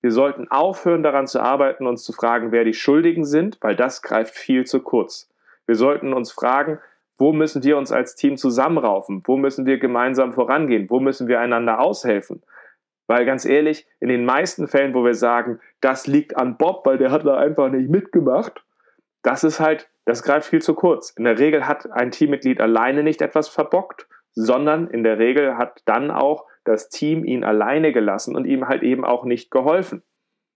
Wir 0.00 0.10
sollten 0.10 0.48
aufhören 0.50 1.02
daran 1.02 1.26
zu 1.26 1.40
arbeiten, 1.40 1.86
uns 1.86 2.02
zu 2.02 2.12
fragen, 2.12 2.50
wer 2.50 2.64
die 2.64 2.74
Schuldigen 2.74 3.24
sind, 3.24 3.58
weil 3.60 3.76
das 3.76 4.02
greift 4.02 4.34
viel 4.34 4.64
zu 4.64 4.80
kurz. 4.80 5.30
Wir 5.66 5.76
sollten 5.76 6.12
uns 6.12 6.32
fragen, 6.32 6.80
wo 7.18 7.32
müssen 7.32 7.62
wir 7.62 7.76
uns 7.76 7.92
als 7.92 8.16
Team 8.16 8.36
zusammenraufen? 8.36 9.22
Wo 9.26 9.36
müssen 9.36 9.64
wir 9.64 9.78
gemeinsam 9.78 10.32
vorangehen? 10.32 10.90
Wo 10.90 10.98
müssen 10.98 11.28
wir 11.28 11.38
einander 11.38 11.78
aushelfen? 11.78 12.42
Weil 13.06 13.24
ganz 13.24 13.44
ehrlich, 13.44 13.86
in 14.00 14.08
den 14.08 14.24
meisten 14.24 14.68
Fällen, 14.68 14.94
wo 14.94 15.04
wir 15.04 15.14
sagen, 15.14 15.60
das 15.80 16.06
liegt 16.06 16.36
an 16.36 16.56
Bob, 16.56 16.86
weil 16.86 16.98
der 16.98 17.10
hat 17.10 17.26
da 17.26 17.36
einfach 17.36 17.70
nicht 17.70 17.90
mitgemacht, 17.90 18.64
das 19.22 19.44
ist 19.44 19.60
halt, 19.60 19.88
das 20.04 20.22
greift 20.22 20.48
viel 20.48 20.62
zu 20.62 20.74
kurz. 20.74 21.10
In 21.10 21.24
der 21.24 21.38
Regel 21.38 21.66
hat 21.66 21.90
ein 21.90 22.10
Teammitglied 22.10 22.60
alleine 22.60 23.02
nicht 23.02 23.22
etwas 23.22 23.48
verbockt, 23.48 24.08
sondern 24.34 24.88
in 24.88 25.04
der 25.04 25.18
Regel 25.18 25.56
hat 25.58 25.82
dann 25.84 26.10
auch 26.10 26.46
das 26.64 26.88
Team 26.88 27.24
ihn 27.24 27.44
alleine 27.44 27.92
gelassen 27.92 28.36
und 28.36 28.44
ihm 28.44 28.68
halt 28.68 28.82
eben 28.82 29.04
auch 29.04 29.24
nicht 29.24 29.50
geholfen. 29.50 30.02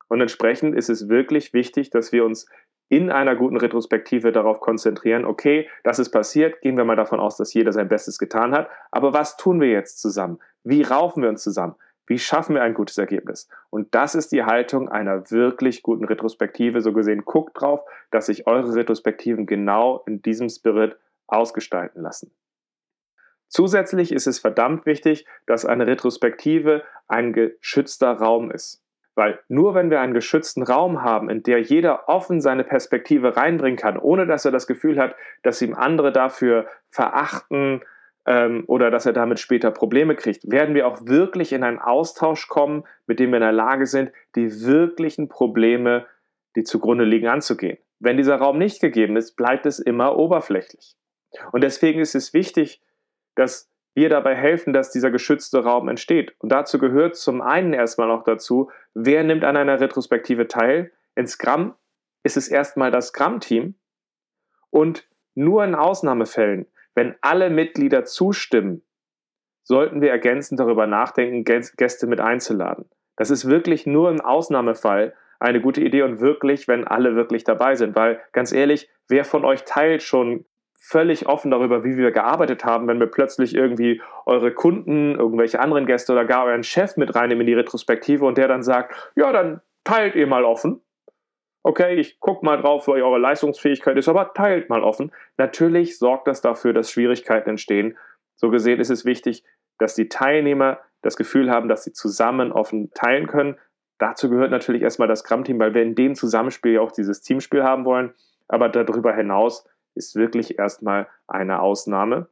Und 0.08 0.20
entsprechend 0.20 0.76
ist 0.76 0.88
es 0.88 1.08
wirklich 1.08 1.52
wichtig, 1.52 1.90
dass 1.90 2.12
wir 2.12 2.24
uns 2.24 2.48
in 2.88 3.10
einer 3.10 3.34
guten 3.34 3.56
Retrospektive 3.56 4.30
darauf 4.30 4.60
konzentrieren, 4.60 5.24
okay, 5.24 5.68
das 5.82 5.98
ist 5.98 6.10
passiert, 6.10 6.60
gehen 6.60 6.76
wir 6.76 6.84
mal 6.84 6.94
davon 6.94 7.18
aus, 7.18 7.36
dass 7.36 7.52
jeder 7.52 7.72
sein 7.72 7.88
Bestes 7.88 8.18
getan 8.18 8.52
hat, 8.52 8.68
aber 8.92 9.12
was 9.12 9.36
tun 9.36 9.60
wir 9.60 9.68
jetzt 9.68 10.00
zusammen? 10.00 10.38
Wie 10.62 10.82
raufen 10.82 11.22
wir 11.22 11.28
uns 11.28 11.42
zusammen? 11.42 11.74
Wie 12.06 12.18
schaffen 12.18 12.54
wir 12.54 12.62
ein 12.62 12.74
gutes 12.74 12.98
Ergebnis? 12.98 13.48
Und 13.70 13.94
das 13.94 14.14
ist 14.14 14.32
die 14.32 14.44
Haltung 14.44 14.88
einer 14.88 15.30
wirklich 15.30 15.82
guten 15.82 16.04
Retrospektive. 16.04 16.80
So 16.80 16.92
gesehen, 16.92 17.24
guckt 17.24 17.60
drauf, 17.60 17.80
dass 18.10 18.26
sich 18.26 18.46
eure 18.46 18.74
Retrospektiven 18.74 19.46
genau 19.46 20.02
in 20.06 20.22
diesem 20.22 20.48
Spirit 20.48 20.96
ausgestalten 21.26 22.02
lassen. 22.02 22.32
Zusätzlich 23.48 24.12
ist 24.12 24.26
es 24.26 24.38
verdammt 24.38 24.86
wichtig, 24.86 25.26
dass 25.46 25.64
eine 25.64 25.86
Retrospektive 25.86 26.82
ein 27.08 27.32
geschützter 27.32 28.12
Raum 28.12 28.50
ist. 28.50 28.82
Weil 29.14 29.40
nur 29.48 29.74
wenn 29.74 29.88
wir 29.88 30.00
einen 30.00 30.12
geschützten 30.12 30.62
Raum 30.62 31.02
haben, 31.02 31.30
in 31.30 31.42
der 31.42 31.60
jeder 31.60 32.08
offen 32.08 32.40
seine 32.40 32.64
Perspektive 32.64 33.36
reinbringen 33.36 33.78
kann, 33.78 33.98
ohne 33.98 34.26
dass 34.26 34.44
er 34.44 34.50
das 34.50 34.66
Gefühl 34.66 35.00
hat, 35.00 35.16
dass 35.42 35.62
ihm 35.62 35.74
andere 35.74 36.12
dafür 36.12 36.66
verachten, 36.90 37.80
ähm, 38.26 38.64
oder 38.66 38.90
dass 38.90 39.06
er 39.06 39.12
damit 39.12 39.38
später 39.38 39.70
Probleme 39.70 40.16
kriegt, 40.16 40.50
werden 40.50 40.74
wir 40.74 40.86
auch 40.86 41.06
wirklich 41.06 41.52
in 41.52 41.62
einen 41.62 41.78
Austausch 41.78 42.48
kommen, 42.48 42.84
mit 43.06 43.20
dem 43.20 43.30
wir 43.30 43.36
in 43.36 43.42
der 43.42 43.52
Lage 43.52 43.86
sind, 43.86 44.10
die 44.34 44.62
wirklichen 44.62 45.28
Probleme, 45.28 46.06
die 46.56 46.64
zugrunde 46.64 47.04
liegen, 47.04 47.28
anzugehen. 47.28 47.78
Wenn 47.98 48.16
dieser 48.16 48.36
Raum 48.36 48.58
nicht 48.58 48.80
gegeben 48.80 49.16
ist, 49.16 49.36
bleibt 49.36 49.64
es 49.64 49.78
immer 49.78 50.18
oberflächlich. 50.18 50.96
Und 51.52 51.62
deswegen 51.62 52.00
ist 52.00 52.14
es 52.14 52.34
wichtig, 52.34 52.82
dass 53.36 53.70
wir 53.94 54.08
dabei 54.10 54.34
helfen, 54.34 54.72
dass 54.72 54.90
dieser 54.90 55.10
geschützte 55.10 55.62
Raum 55.62 55.88
entsteht. 55.88 56.34
Und 56.38 56.50
dazu 56.50 56.78
gehört 56.78 57.16
zum 57.16 57.40
einen 57.40 57.72
erstmal 57.72 58.08
noch 58.08 58.24
dazu, 58.24 58.70
wer 58.92 59.24
nimmt 59.24 59.44
an 59.44 59.56
einer 59.56 59.80
Retrospektive 59.80 60.48
teil. 60.48 60.92
In 61.14 61.26
Scrum 61.26 61.74
ist 62.22 62.36
es 62.36 62.48
erstmal 62.48 62.90
das 62.90 63.08
Scrum-Team 63.08 63.74
und 64.70 65.08
nur 65.34 65.64
in 65.64 65.74
Ausnahmefällen 65.74 66.66
wenn 66.96 67.14
alle 67.20 67.50
Mitglieder 67.50 68.04
zustimmen, 68.04 68.82
sollten 69.62 70.00
wir 70.00 70.10
ergänzend 70.10 70.58
darüber 70.58 70.86
nachdenken, 70.88 71.44
Gäste 71.44 72.06
mit 72.06 72.20
einzuladen. 72.20 72.86
Das 73.16 73.30
ist 73.30 73.48
wirklich 73.48 73.86
nur 73.86 74.10
im 74.10 74.20
Ausnahmefall 74.20 75.14
eine 75.38 75.60
gute 75.60 75.82
Idee 75.82 76.02
und 76.02 76.20
wirklich, 76.20 76.66
wenn 76.66 76.86
alle 76.86 77.14
wirklich 77.14 77.44
dabei 77.44 77.74
sind. 77.74 77.94
Weil 77.94 78.20
ganz 78.32 78.52
ehrlich, 78.52 78.88
wer 79.08 79.24
von 79.24 79.44
euch 79.44 79.64
teilt 79.64 80.02
schon 80.02 80.46
völlig 80.74 81.26
offen 81.26 81.50
darüber, 81.50 81.84
wie 81.84 81.96
wir 81.96 82.12
gearbeitet 82.12 82.64
haben, 82.64 82.86
wenn 82.86 83.00
wir 83.00 83.08
plötzlich 83.08 83.54
irgendwie 83.54 84.00
eure 84.24 84.52
Kunden, 84.52 85.16
irgendwelche 85.16 85.60
anderen 85.60 85.84
Gäste 85.84 86.12
oder 86.12 86.24
gar 86.24 86.46
euren 86.46 86.62
Chef 86.62 86.96
mit 86.96 87.14
reinnehmen 87.14 87.42
in 87.42 87.48
die 87.48 87.54
Retrospektive 87.54 88.24
und 88.24 88.38
der 88.38 88.48
dann 88.48 88.62
sagt, 88.62 89.12
ja, 89.16 89.32
dann 89.32 89.60
teilt 89.84 90.14
ihr 90.14 90.26
mal 90.26 90.44
offen 90.44 90.80
okay, 91.66 91.96
ich 91.96 92.20
gucke 92.20 92.44
mal 92.44 92.62
drauf, 92.62 92.86
wie 92.86 92.92
eure 92.92 93.18
Leistungsfähigkeit 93.18 93.96
ist, 93.96 94.08
aber 94.08 94.32
teilt 94.34 94.70
mal 94.70 94.84
offen. 94.84 95.10
Natürlich 95.36 95.98
sorgt 95.98 96.28
das 96.28 96.40
dafür, 96.40 96.72
dass 96.72 96.92
Schwierigkeiten 96.92 97.50
entstehen. 97.50 97.98
So 98.36 98.50
gesehen 98.50 98.78
ist 98.78 98.90
es 98.90 99.04
wichtig, 99.04 99.42
dass 99.78 99.96
die 99.96 100.08
Teilnehmer 100.08 100.78
das 101.02 101.16
Gefühl 101.16 101.50
haben, 101.50 101.68
dass 101.68 101.82
sie 101.82 101.92
zusammen 101.92 102.52
offen 102.52 102.92
teilen 102.92 103.26
können. 103.26 103.58
Dazu 103.98 104.30
gehört 104.30 104.52
natürlich 104.52 104.82
erstmal 104.82 105.08
das 105.08 105.20
Scrum-Team, 105.20 105.58
weil 105.58 105.74
wir 105.74 105.82
in 105.82 105.96
dem 105.96 106.14
Zusammenspiel 106.14 106.74
ja 106.74 106.82
auch 106.82 106.92
dieses 106.92 107.22
Teamspiel 107.22 107.64
haben 107.64 107.84
wollen. 107.84 108.14
Aber 108.46 108.68
darüber 108.68 109.12
hinaus 109.12 109.66
ist 109.96 110.14
wirklich 110.14 110.60
erstmal 110.60 111.08
eine 111.26 111.60
Ausnahme. 111.60 112.28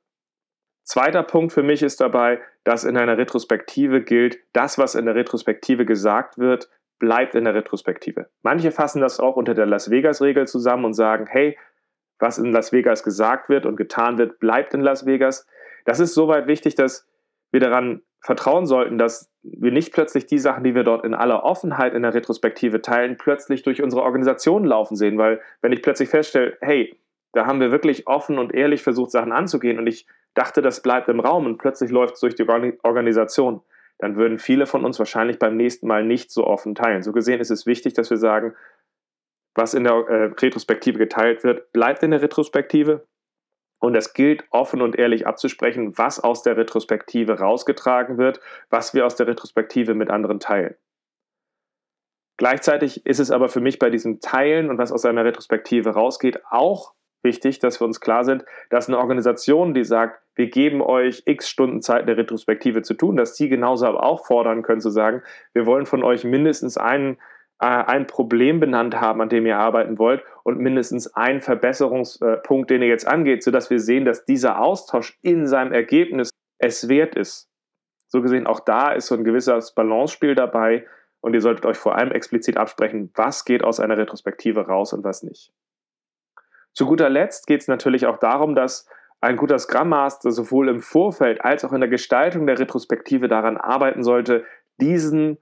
Zweiter 0.85 1.25
Punkt 1.25 1.53
für 1.53 1.65
mich 1.65 1.83
ist 1.83 2.01
dabei, 2.01 2.41
dass 2.63 2.85
in 2.85 2.97
einer 2.97 3.19
Retrospektive 3.19 4.01
gilt, 4.01 4.39
das, 4.53 4.79
was 4.79 4.95
in 4.95 5.07
der 5.07 5.17
Retrospektive 5.17 5.87
gesagt 5.87 6.39
wird, 6.39 6.69
bleibt 6.99 7.35
in 7.35 7.45
der 7.45 7.55
Retrospektive. 7.55 8.29
Manche 8.43 8.71
fassen 8.71 9.01
das 9.01 9.21
auch 9.21 9.37
unter 9.37 9.55
der 9.55 9.67
Las 9.67 9.91
Vegas-Regel 9.91 10.47
zusammen 10.47 10.85
und 10.85 10.95
sagen, 10.95 11.27
hey, 11.29 11.57
was 12.19 12.39
in 12.39 12.53
Las 12.53 12.73
Vegas 12.73 13.03
gesagt 13.03 13.49
wird 13.49 13.67
und 13.67 13.77
getan 13.77 14.19
wird, 14.19 14.39
bleibt 14.39 14.75
in 14.75 14.81
Las 14.81 15.05
Vegas. 15.05 15.47
Das 15.85 16.01
ist 16.01 16.15
soweit 16.15 16.47
wichtig, 16.47 16.75
dass 16.75 17.09
wir 17.51 17.61
daran 17.61 18.03
vertrauen 18.21 18.67
sollten, 18.67 18.97
dass 18.97 19.31
wir 19.43 19.71
nicht 19.71 19.93
plötzlich 19.93 20.27
die 20.27 20.39
Sachen, 20.39 20.65
die 20.65 20.75
wir 20.75 20.85
dort 20.85 21.05
in 21.05 21.15
aller 21.15 21.45
Offenheit 21.45 21.93
in 21.93 22.03
der 22.03 22.15
Retrospektive 22.15 22.81
teilen, 22.81 23.19
plötzlich 23.19 23.63
durch 23.63 23.83
unsere 23.83 24.03
Organisation 24.03 24.65
laufen 24.65 24.97
sehen. 24.97 25.19
Weil 25.19 25.43
wenn 25.61 25.73
ich 25.73 25.83
plötzlich 25.83 26.09
feststelle, 26.09 26.57
hey, 26.61 26.99
da 27.33 27.47
haben 27.47 27.61
wir 27.61 27.71
wirklich 27.71 28.07
offen 28.07 28.39
und 28.39 28.55
ehrlich 28.55 28.83
versucht, 28.83 29.11
Sachen 29.11 29.33
anzugehen 29.33 29.79
und 29.79 29.87
ich 29.87 30.07
dachte, 30.33 30.63
das 30.63 30.83
bleibt 30.83 31.09
im 31.09 31.21
Raum 31.21 31.47
und 31.47 31.59
plötzlich 31.59 31.91
läuft 31.91 32.15
es 32.15 32.21
durch 32.21 32.35
die 32.35 32.49
Organisation, 32.83 33.61
dann 34.05 34.17
würden 34.17 34.39
viele 34.39 34.67
von 34.67 34.85
uns 34.85 34.99
wahrscheinlich 34.99 35.39
beim 35.39 35.57
nächsten 35.57 35.87
Mal 35.87 36.05
nicht 36.05 36.31
so 36.31 36.47
offen 36.47 36.75
teilen. 36.75 37.03
So 37.03 37.13
gesehen 37.13 37.41
ist 37.41 37.51
es 37.51 37.65
wichtig, 37.65 37.95
dass 37.95 38.11
wir 38.11 38.19
sagen, 38.19 38.55
was 39.55 39.73
in 39.73 39.85
der 39.85 39.95
äh, 39.95 40.25
Retrospektive 40.25 40.99
geteilt 40.99 41.43
wird, 41.43 41.73
bleibt 41.73 42.03
in 42.03 42.11
der 42.11 42.21
Retrospektive. 42.21 43.07
Und 43.81 43.95
es 43.95 44.13
gilt 44.13 44.45
offen 44.51 44.83
und 44.83 44.99
ehrlich 44.99 45.27
abzusprechen, 45.27 45.97
was 45.97 46.21
aus 46.21 46.43
der 46.43 46.59
Retrospektive 46.59 47.39
rausgetragen 47.39 48.19
wird, 48.19 48.41
was 48.69 48.93
wir 48.93 49.07
aus 49.07 49.17
der 49.17 49.27
Retrospektive 49.27 49.95
mit 49.95 50.11
anderen 50.11 50.39
teilen. 50.39 50.75
Gleichzeitig 52.37 53.07
ist 53.07 53.21
es 53.21 53.31
aber 53.31 53.49
für 53.49 53.61
mich 53.61 53.79
bei 53.79 53.89
diesem 53.89 54.21
Teilen 54.21 54.69
und 54.69 54.77
was 54.77 54.93
aus 54.93 55.07
einer 55.07 55.25
Retrospektive 55.25 55.95
rausgeht, 55.95 56.43
auch 56.51 56.93
wichtig, 57.23 57.59
dass 57.59 57.81
wir 57.81 57.87
uns 57.87 58.01
klar 58.01 58.25
sind, 58.25 58.45
dass 58.69 58.89
eine 58.89 58.99
Organisation, 58.99 59.73
die 59.73 59.85
sagt, 59.85 60.21
wir 60.35 60.51
geben 60.51 60.83
euch 60.83 61.23
x 61.27 61.49
Stunden 61.49 61.81
Zeit, 61.83 62.03
eine 62.03 62.17
Retrospektive 62.17 62.83
zu 62.83 62.95
tun, 62.95 63.17
dass 63.17 63.35
die 63.35 63.49
genauso 63.49 63.87
aber 63.87 64.03
auch 64.03 64.27
fordern 64.27 64.63
können, 64.63 64.81
zu 64.81 64.91
sagen, 64.91 65.23
wir 65.53 65.67
wollen 65.67 65.87
von 65.87 66.03
euch 66.03 66.25
mindestens 66.25 66.77
einen, 66.77 67.19
äh, 67.61 67.67
ein 67.67 68.07
Problem 68.07 68.61
benannt 68.61 69.01
haben, 69.01 69.21
an 69.21 69.29
dem 69.29 69.47
ihr 69.47 69.59
arbeiten 69.59 69.99
wollt 69.99 70.25
und 70.43 70.59
mindestens 70.59 71.15
einen 71.15 71.41
Verbesserungspunkt, 71.41 72.71
den 72.71 72.83
ihr 72.83 72.89
jetzt 72.89 73.07
angeht, 73.07 73.43
sodass 73.43 73.71
wir 73.71 73.81
sehen, 73.81 74.05
dass 74.05 74.25
dieser 74.25 74.61
Austausch 74.61 75.19
in 75.23 75.47
seinem 75.47 75.73
Ergebnis 75.73 76.31
es 76.59 76.89
wert 76.89 77.15
ist. 77.15 77.49
So 78.09 78.23
gesehen, 78.23 78.47
auch 78.47 78.61
da 78.61 78.93
ist 78.93 79.07
so 79.07 79.15
ein 79.15 79.25
gewisses 79.25 79.75
Balance-Spiel 79.75 80.35
dabei 80.35 80.87
und 81.21 81.35
ihr 81.35 81.41
solltet 81.41 81.65
euch 81.67 81.77
vor 81.77 81.97
allem 81.97 82.13
explizit 82.13 82.57
absprechen, 82.57 83.11
was 83.15 83.45
geht 83.45 83.65
aus 83.65 83.81
einer 83.81 83.97
Retrospektive 83.97 84.67
raus 84.67 84.93
und 84.93 85.05
was 85.05 85.23
nicht. 85.23 85.53
Zu 86.75 86.87
guter 86.87 87.09
Letzt 87.09 87.47
geht 87.47 87.63
es 87.63 87.69
natürlich 87.69 88.07
auch 88.07 88.19
darum, 88.19 88.55
dass 88.55 88.89
ein 89.21 89.37
guter 89.37 89.59
Scrum 89.59 89.89
Master 89.89 90.31
sowohl 90.31 90.69
im 90.69 90.81
Vorfeld 90.81 91.45
als 91.45 91.65
auch 91.65 91.73
in 91.73 91.81
der 91.81 91.89
Gestaltung 91.89 92.47
der 92.47 92.59
Retrospektive 92.59 93.29
daran 93.29 93.57
arbeiten 93.57 94.03
sollte, 94.03 94.45
diesen 94.81 95.39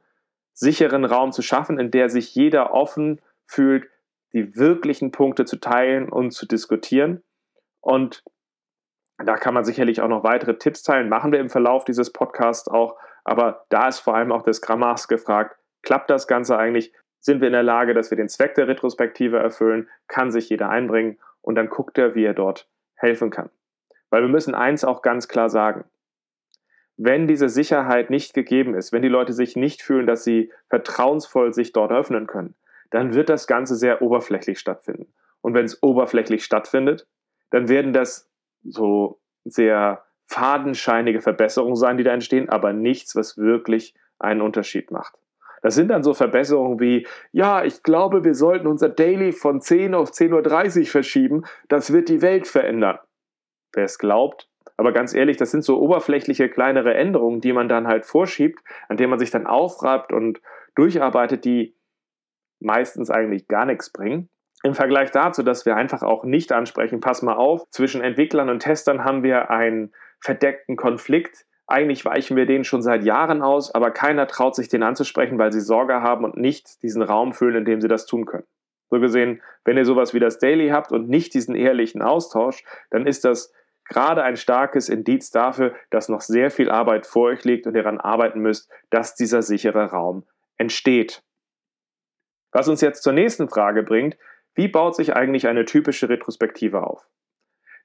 sicheren 0.53 1.05
Raum 1.05 1.33
zu 1.33 1.43
schaffen, 1.43 1.79
in 1.79 1.91
der 1.91 2.09
sich 2.09 2.35
jeder 2.35 2.73
offen 2.73 3.21
fühlt, 3.47 3.89
die 4.33 4.57
wirklichen 4.57 5.11
Punkte 5.11 5.45
zu 5.45 5.59
teilen 5.59 6.09
und 6.09 6.31
zu 6.31 6.47
diskutieren. 6.47 7.23
Und 7.81 8.23
da 9.19 9.37
kann 9.37 9.55
man 9.55 9.65
sicherlich 9.65 10.01
auch 10.01 10.09
noch 10.09 10.25
weitere 10.25 10.59
Tipps 10.59 10.83
teilen, 10.83 11.09
machen 11.09 11.33
wir 11.33 11.41
im 11.41 11.51
Verlauf 11.51 11.85
dieses 11.85 12.13
Podcasts 12.13 12.69
auch. 12.69 12.97
Aber 13.25 13.67
da 13.69 13.89
ist 13.89 14.01
vor 14.01 14.15
allem 14.15 14.33
auch 14.33 14.43
der 14.43 14.55
Scrum 14.55 14.81
Master 14.81 15.17
gefragt, 15.17 15.57
klappt 15.83 16.11
das 16.11 16.27
Ganze 16.27 16.57
eigentlich? 16.57 16.93
sind 17.23 17.41
wir 17.41 17.47
in 17.47 17.53
der 17.53 17.63
Lage, 17.63 17.95
dass 17.95 18.11
wir 18.11 18.17
den 18.17 18.29
Zweck 18.29 18.57
der 18.57 18.69
Retrospektive 18.69 19.39
erfüllen, 19.39 19.89
kann 20.09 20.31
sich 20.31 20.49
jeder 20.51 20.69
einbringen 20.69 21.19
und 21.41 21.55
dann 21.55 21.69
guckt 21.69 21.97
er, 21.97 22.15
wie 22.15 22.25
er 22.25 22.35
dort 22.35 22.69
helfen 22.97 23.31
kann. 23.31 23.49
Weil 24.13 24.21
wir 24.21 24.29
müssen 24.29 24.55
eins 24.55 24.85
auch 24.85 25.01
ganz 25.01 25.27
klar 25.27 25.49
sagen. 25.49 25.85
Wenn 26.99 27.27
diese 27.27 27.49
Sicherheit 27.49 28.11
nicht 28.11 28.35
gegeben 28.35 28.75
ist, 28.75 28.93
wenn 28.93 29.01
die 29.01 29.09
Leute 29.09 29.33
sich 29.33 29.57
nicht 29.57 29.81
fühlen, 29.81 30.07
dass 30.07 30.23
sie 30.23 30.53
vertrauensvoll 30.69 31.55
sich 31.55 31.73
dort 31.73 31.91
öffnen 31.91 32.27
können, 32.27 32.55
dann 32.91 33.15
wird 33.15 33.31
das 33.31 33.47
Ganze 33.47 33.75
sehr 33.75 34.03
oberflächlich 34.03 34.59
stattfinden. 34.59 35.07
Und 35.41 35.55
wenn 35.55 35.65
es 35.65 35.83
oberflächlich 35.83 36.45
stattfindet, 36.45 37.07
dann 37.49 37.71
werden 37.71 37.95
das 37.95 38.29
so 38.63 39.19
sehr 39.47 40.05
fadenscheinige 40.27 41.23
Verbesserungen 41.23 41.77
sein, 41.77 41.97
die 41.97 42.05
da 42.05 42.13
entstehen, 42.13 42.51
aber 42.51 42.75
nichts, 42.75 43.17
was 43.17 43.39
wirklich 43.39 43.95
einen 44.19 44.43
Unterschied 44.43 44.91
macht. 44.91 45.15
Das 45.63 45.75
sind 45.75 45.89
dann 45.89 46.03
so 46.03 46.13
Verbesserungen 46.13 46.81
wie, 46.81 47.07
ja, 47.31 47.65
ich 47.65 47.83
glaube, 47.83 48.25
wir 48.25 48.35
sollten 48.35 48.67
unser 48.67 48.91
Daily 48.91 49.33
von 49.33 49.63
10 49.63 49.95
auf 49.95 50.11
10.30 50.11 50.81
Uhr 50.81 50.87
verschieben. 50.87 51.45
Das 51.69 51.95
wird 51.95 52.11
die 52.11 52.21
Welt 52.21 52.47
verändern. 52.47 52.99
Wer 53.73 53.85
es 53.85 53.99
glaubt. 53.99 54.49
Aber 54.77 54.93
ganz 54.93 55.15
ehrlich, 55.15 55.37
das 55.37 55.51
sind 55.51 55.65
so 55.65 55.81
oberflächliche 55.81 56.49
kleinere 56.49 56.95
Änderungen, 56.95 57.41
die 57.41 57.53
man 57.53 57.69
dann 57.69 57.87
halt 57.87 58.05
vorschiebt, 58.05 58.61
an 58.89 58.97
denen 58.97 59.11
man 59.11 59.19
sich 59.19 59.31
dann 59.31 59.47
aufreibt 59.47 60.13
und 60.13 60.41
durcharbeitet, 60.75 61.45
die 61.45 61.77
meistens 62.61 63.11
eigentlich 63.11 63.49
gar 63.49 63.67
nichts 63.67 63.91
bringen. 63.91 64.29
Im 64.63 64.75
Vergleich 64.75 65.11
dazu, 65.11 65.43
dass 65.43 65.67
wir 65.67 65.77
einfach 65.77 66.03
auch 66.03 66.25
nicht 66.25 66.53
ansprechen, 66.53 67.01
pass 67.01 67.23
mal 67.23 67.35
auf, 67.35 67.69
zwischen 67.71 68.01
Entwicklern 68.01 68.49
und 68.49 68.61
Testern 68.61 69.05
haben 69.05 69.23
wir 69.23 69.51
einen 69.51 69.93
verdeckten 70.21 70.77
Konflikt, 70.77 71.47
eigentlich 71.67 72.05
weichen 72.05 72.37
wir 72.37 72.47
den 72.47 72.65
schon 72.65 72.83
seit 72.83 73.03
Jahren 73.03 73.43
aus, 73.43 73.75
aber 73.75 73.91
keiner 73.91 74.27
traut 74.27 74.55
sich 74.55 74.69
den 74.69 74.83
anzusprechen, 74.83 75.39
weil 75.39 75.53
sie 75.53 75.61
Sorge 75.61 76.03
haben 76.03 76.25
und 76.25 76.37
nicht 76.37 76.83
diesen 76.83 77.03
Raum 77.03 77.33
füllen, 77.33 77.57
in 77.57 77.65
dem 77.65 77.81
sie 77.81 77.89
das 77.89 78.07
tun 78.07 78.27
können. 78.27 78.47
So 78.91 79.01
gesehen, 79.01 79.41
wenn 79.65 79.79
ihr 79.79 79.87
sowas 79.87 80.13
wie 80.13 80.21
das 80.21 80.39
Daily 80.39 80.69
habt 80.69 80.93
und 80.93 81.09
nicht 81.09 81.33
diesen 81.35 81.55
ehrlichen 81.55 82.03
Austausch, 82.03 82.63
dann 82.91 83.07
ist 83.07 83.25
das 83.25 83.53
gerade 83.93 84.23
ein 84.23 84.37
starkes 84.37 84.89
Indiz 84.89 85.31
dafür, 85.31 85.75
dass 85.91 86.09
noch 86.09 86.21
sehr 86.21 86.51
viel 86.51 86.71
Arbeit 86.71 87.07
vor 87.07 87.29
euch 87.29 87.45
liegt 87.45 87.67
und 87.67 87.77
ihr 87.77 87.83
daran 87.83 88.01
arbeiten 88.01 88.41
müsst, 88.41 88.71
dass 88.91 89.15
dieser 89.15 89.43
sichere 89.43 89.91
Raum 89.91 90.25
entsteht. 90.57 91.23
Was 92.51 92.69
uns 92.69 92.81
jetzt 92.81 93.03
zur 93.03 93.13
nächsten 93.13 93.49
Frage 93.49 93.83
bringt, 93.83 94.17
wie 94.55 94.69
baut 94.69 94.97
sich 94.97 95.15
eigentlich 95.15 95.47
eine 95.47 95.65
typische 95.65 96.09
Retrospektive 96.09 96.87
auf? 96.87 97.07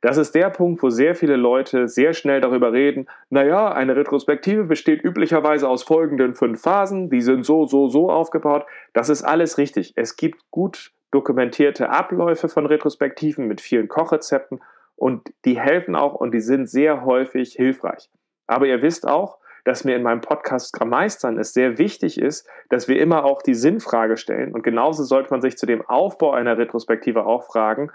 Das 0.01 0.17
ist 0.17 0.35
der 0.35 0.49
Punkt, 0.51 0.83
wo 0.83 0.89
sehr 0.89 1.15
viele 1.15 1.37
Leute 1.37 1.87
sehr 1.87 2.13
schnell 2.13 2.39
darüber 2.39 2.71
reden, 2.71 3.07
naja, 3.29 3.71
eine 3.71 3.95
Retrospektive 3.95 4.65
besteht 4.65 5.03
üblicherweise 5.03 5.67
aus 5.67 5.83
folgenden 5.83 6.33
fünf 6.35 6.61
Phasen, 6.61 7.09
die 7.09 7.21
sind 7.21 7.45
so, 7.45 7.65
so, 7.65 7.87
so 7.87 8.11
aufgebaut. 8.11 8.65
Das 8.93 9.09
ist 9.09 9.23
alles 9.23 9.57
richtig. 9.57 9.93
Es 9.95 10.15
gibt 10.15 10.51
gut 10.51 10.91
dokumentierte 11.11 11.89
Abläufe 11.89 12.47
von 12.47 12.65
Retrospektiven 12.67 13.47
mit 13.47 13.59
vielen 13.59 13.87
Kochrezepten 13.87 14.61
und 14.97 15.31
die 15.45 15.59
helfen 15.59 15.95
auch 15.95 16.15
und 16.15 16.33
die 16.33 16.41
sind 16.41 16.69
sehr 16.69 17.05
häufig 17.05 17.53
hilfreich. 17.53 18.09
Aber 18.47 18.65
ihr 18.65 18.81
wisst 18.81 19.07
auch, 19.07 19.37
dass 19.63 19.83
mir 19.83 19.95
in 19.95 20.03
meinem 20.03 20.21
Podcast 20.21 20.67
Scrum 20.67 20.89
Meistern 20.89 21.37
es 21.37 21.53
sehr 21.53 21.77
wichtig 21.77 22.19
ist, 22.19 22.49
dass 22.69 22.87
wir 22.87 22.99
immer 22.99 23.25
auch 23.25 23.41
die 23.41 23.53
Sinnfrage 23.53 24.17
stellen 24.17 24.53
und 24.53 24.63
genauso 24.63 25.03
sollte 25.03 25.29
man 25.31 25.41
sich 25.41 25.57
zu 25.57 25.65
dem 25.65 25.85
Aufbau 25.87 26.31
einer 26.31 26.57
Retrospektive 26.57 27.25
auch 27.25 27.43
fragen, 27.43 27.91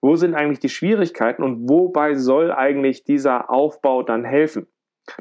wo 0.00 0.16
sind 0.16 0.34
eigentlich 0.34 0.60
die 0.60 0.68
Schwierigkeiten 0.68 1.42
und 1.42 1.68
wobei 1.68 2.14
soll 2.14 2.52
eigentlich 2.52 3.04
dieser 3.04 3.50
Aufbau 3.50 4.02
dann 4.02 4.24
helfen? 4.24 4.66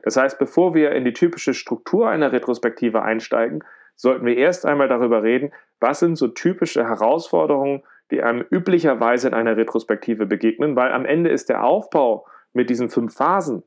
Das 0.03 0.17
heißt, 0.17 0.37
bevor 0.39 0.73
wir 0.73 0.91
in 0.91 1.05
die 1.05 1.13
typische 1.13 1.53
Struktur 1.53 2.09
einer 2.09 2.31
Retrospektive 2.31 3.01
einsteigen, 3.01 3.63
sollten 3.95 4.25
wir 4.25 4.35
erst 4.35 4.65
einmal 4.65 4.87
darüber 4.87 5.23
reden, 5.23 5.53
was 5.79 5.99
sind 5.99 6.17
so 6.17 6.27
typische 6.27 6.85
Herausforderungen, 6.85 7.83
die 8.11 8.21
einem 8.21 8.45
üblicherweise 8.49 9.27
in 9.27 9.33
einer 9.33 9.57
Retrospektive 9.57 10.25
begegnen, 10.25 10.75
weil 10.75 10.91
am 10.91 11.05
Ende 11.05 11.29
ist 11.29 11.49
der 11.49 11.63
Aufbau 11.63 12.25
mit 12.53 12.69
diesen 12.69 12.89
fünf 12.89 13.15
Phasen 13.15 13.63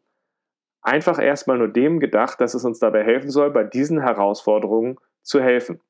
einfach 0.87 1.19
erstmal 1.19 1.59
nur 1.59 1.69
dem 1.69 1.99
gedacht, 1.99 2.41
dass 2.41 2.55
es 2.55 2.65
uns 2.65 2.79
dabei 2.79 3.03
helfen 3.03 3.31
soll, 3.31 3.51
bei 3.51 3.65
diesen 3.65 4.01
Herausforderungen 4.01 4.99
zu 5.23 5.43
helfen. 5.43 5.81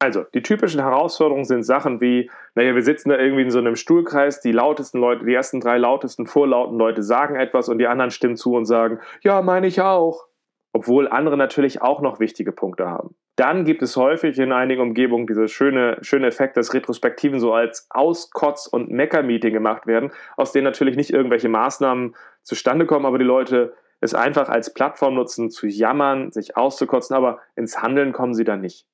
Also, 0.00 0.24
die 0.34 0.42
typischen 0.42 0.80
Herausforderungen 0.80 1.44
sind 1.44 1.62
Sachen 1.62 2.00
wie, 2.00 2.30
naja, 2.56 2.74
wir 2.74 2.82
sitzen 2.82 3.10
da 3.10 3.16
irgendwie 3.16 3.42
in 3.42 3.50
so 3.50 3.60
einem 3.60 3.76
Stuhlkreis, 3.76 4.40
die 4.40 4.52
lautesten 4.52 4.98
Leute, 4.98 5.24
die 5.24 5.32
ersten 5.32 5.60
drei 5.60 5.78
lautesten, 5.78 6.26
vorlauten 6.26 6.76
Leute 6.76 7.02
sagen 7.02 7.36
etwas 7.36 7.68
und 7.68 7.78
die 7.78 7.86
anderen 7.86 8.10
stimmen 8.10 8.36
zu 8.36 8.54
und 8.54 8.64
sagen, 8.64 8.98
ja, 9.22 9.40
meine 9.40 9.68
ich 9.68 9.80
auch. 9.80 10.26
Obwohl 10.72 11.06
andere 11.08 11.36
natürlich 11.36 11.80
auch 11.80 12.00
noch 12.00 12.18
wichtige 12.18 12.50
Punkte 12.50 12.90
haben. 12.90 13.14
Dann 13.36 13.64
gibt 13.64 13.82
es 13.82 13.96
häufig 13.96 14.38
in 14.38 14.52
einigen 14.52 14.80
Umgebungen 14.80 15.26
diese 15.26 15.48
schöne, 15.48 15.98
schöne 16.02 16.28
Effekt, 16.28 16.56
dass 16.56 16.72
Retrospektiven 16.72 17.40
so 17.40 17.52
als 17.52 17.88
Auskotz- 17.90 18.68
und 18.68 18.90
Mecker-Meeting 18.90 19.52
gemacht 19.52 19.86
werden, 19.86 20.12
aus 20.36 20.52
denen 20.52 20.64
natürlich 20.64 20.96
nicht 20.96 21.10
irgendwelche 21.10 21.48
Maßnahmen 21.48 22.14
zustande 22.42 22.86
kommen, 22.86 23.06
aber 23.06 23.18
die 23.18 23.24
Leute 23.24 23.74
es 24.00 24.14
einfach 24.14 24.48
als 24.48 24.72
Plattform 24.72 25.14
nutzen, 25.14 25.50
zu 25.50 25.66
jammern, 25.66 26.30
sich 26.30 26.56
auszukotzen, 26.56 27.16
aber 27.16 27.40
ins 27.56 27.80
Handeln 27.82 28.12
kommen 28.12 28.34
sie 28.34 28.44
dann 28.44 28.60
nicht. 28.60 28.86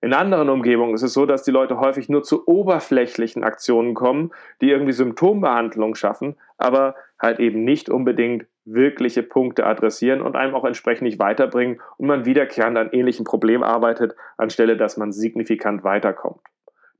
In 0.00 0.14
anderen 0.14 0.48
Umgebungen 0.48 0.94
ist 0.94 1.02
es 1.02 1.12
so, 1.12 1.26
dass 1.26 1.44
die 1.44 1.52
Leute 1.52 1.78
häufig 1.78 2.08
nur 2.08 2.24
zu 2.24 2.48
oberflächlichen 2.48 3.44
Aktionen 3.44 3.94
kommen, 3.94 4.32
die 4.60 4.70
irgendwie 4.70 4.92
Symptombehandlung 4.92 5.94
schaffen, 5.94 6.36
aber 6.58 6.96
halt 7.20 7.38
eben 7.38 7.62
nicht 7.62 7.88
unbedingt 7.88 8.46
wirkliche 8.64 9.22
Punkte 9.22 9.66
adressieren 9.66 10.22
und 10.22 10.36
einem 10.36 10.54
auch 10.54 10.64
entsprechend 10.64 11.02
nicht 11.02 11.18
weiterbringen 11.18 11.80
und 11.96 12.06
man 12.06 12.24
wiederkehrend 12.24 12.78
an 12.78 12.90
ähnlichen 12.92 13.24
Problemen 13.24 13.64
arbeitet, 13.64 14.14
anstelle 14.36 14.76
dass 14.76 14.96
man 14.96 15.12
signifikant 15.12 15.84
weiterkommt. 15.84 16.40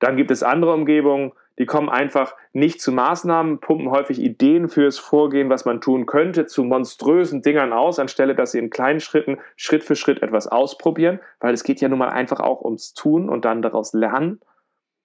Dann 0.00 0.16
gibt 0.16 0.32
es 0.32 0.42
andere 0.42 0.74
Umgebungen, 0.74 1.32
die 1.58 1.66
kommen 1.66 1.88
einfach 1.88 2.34
nicht 2.52 2.80
zu 2.80 2.92
Maßnahmen, 2.92 3.60
pumpen 3.60 3.90
häufig 3.90 4.18
Ideen 4.18 4.68
fürs 4.68 4.98
Vorgehen, 4.98 5.50
was 5.50 5.64
man 5.64 5.80
tun 5.80 6.06
könnte, 6.06 6.46
zu 6.46 6.64
monströsen 6.64 7.42
Dingern 7.42 7.72
aus, 7.72 7.98
anstelle 7.98 8.34
dass 8.34 8.52
sie 8.52 8.58
in 8.58 8.70
kleinen 8.70 9.00
Schritten 9.00 9.38
Schritt 9.56 9.84
für 9.84 9.94
Schritt 9.94 10.22
etwas 10.22 10.46
ausprobieren, 10.46 11.20
weil 11.40 11.52
es 11.52 11.62
geht 11.62 11.80
ja 11.80 11.88
nun 11.88 11.98
mal 11.98 12.08
einfach 12.08 12.40
auch 12.40 12.62
ums 12.62 12.94
Tun 12.94 13.28
und 13.28 13.44
dann 13.44 13.62
daraus 13.62 13.92
lernen. 13.92 14.40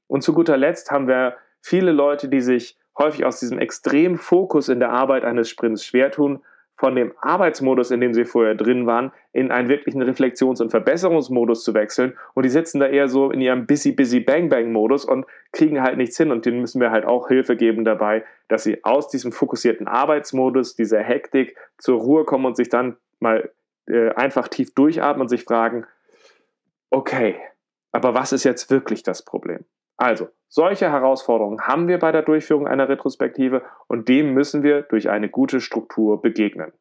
Und 0.08 0.22
zu 0.22 0.34
guter 0.34 0.58
Letzt 0.58 0.90
haben 0.90 1.08
wir 1.08 1.36
viele 1.62 1.92
Leute, 1.92 2.30
die 2.30 2.42
sich 2.42 2.78
häufig 2.98 3.26
aus 3.26 3.40
diesem 3.40 3.60
extremen 3.60 4.18
Fokus 4.18 4.70
in 4.70 4.80
der 4.80 4.92
Arbeit 4.92 5.24
eines 5.24 5.50
Sprints 5.50 5.86
schwer 5.86 6.12
tun, 6.12 6.40
von 6.78 6.96
dem 6.96 7.12
Arbeitsmodus, 7.22 7.90
in 7.90 8.02
dem 8.02 8.14
sie 8.14 8.26
vorher 8.26 8.54
drin 8.54 8.86
waren, 8.86 9.12
in 9.34 9.50
einen 9.52 9.68
wirklichen 9.68 10.02
Reflexions- 10.04 10.62
und 10.62 10.70
Verbesserungsmodus 10.70 11.64
zu 11.64 11.74
wechseln. 11.74 12.16
Und 12.36 12.44
die 12.44 12.50
sitzen 12.50 12.80
da 12.80 12.86
eher 12.86 13.08
so 13.08 13.32
in 13.32 13.42
ihrem 13.42 13.66
busy, 13.66 13.92
busy, 13.92 14.20
bang, 14.20 14.48
bang 14.48 14.72
Modus 14.72 15.04
und 15.04 15.26
kriegen 15.52 15.82
halt 15.82 15.98
nichts 15.98 16.18
hin. 16.18 16.32
Und 16.32 16.46
denen 16.46 16.62
müssen 16.62 16.80
wir 16.80 16.92
halt 16.92 17.06
auch 17.06 17.30
Hilfe 17.30 17.56
geben 17.56 17.84
dabei, 17.84 18.24
dass 18.48 18.64
sie 18.64 18.84
aus 18.84 19.10
diesem 19.10 19.32
fokussierten 19.32 19.88
Arbeitsmodus, 19.88 20.76
dieser 20.76 21.02
Hektik 21.02 21.58
zur 21.80 22.00
Ruhe 22.00 22.26
kommen 22.26 22.46
und 22.46 22.56
sich 22.56 22.70
dann 22.70 22.98
mal 23.20 23.50
äh, 23.88 24.10
einfach 24.12 24.48
tief 24.48 24.76
durchatmen 24.76 25.22
und 25.22 25.30
sich 25.30 25.46
fragen, 25.46 25.88
okay, 26.92 27.36
aber 27.92 28.14
was 28.14 28.34
ist 28.34 28.44
jetzt 28.44 28.70
wirklich 28.70 29.02
das 29.02 29.26
Problem? 29.26 29.66
Also, 29.98 30.30
solche 30.48 30.92
Herausforderungen 30.92 31.62
haben 31.62 31.88
wir 31.88 32.00
bei 32.00 32.12
der 32.12 32.22
Durchführung 32.22 32.68
einer 32.68 32.88
Retrospektive 32.88 33.64
und 33.88 34.08
dem 34.08 34.34
müssen 34.34 34.64
wir 34.64 34.84
durch 34.84 35.10
eine 35.10 35.28
gute 35.28 35.60
Struktur 35.60 36.22
begegnen. 36.22 36.72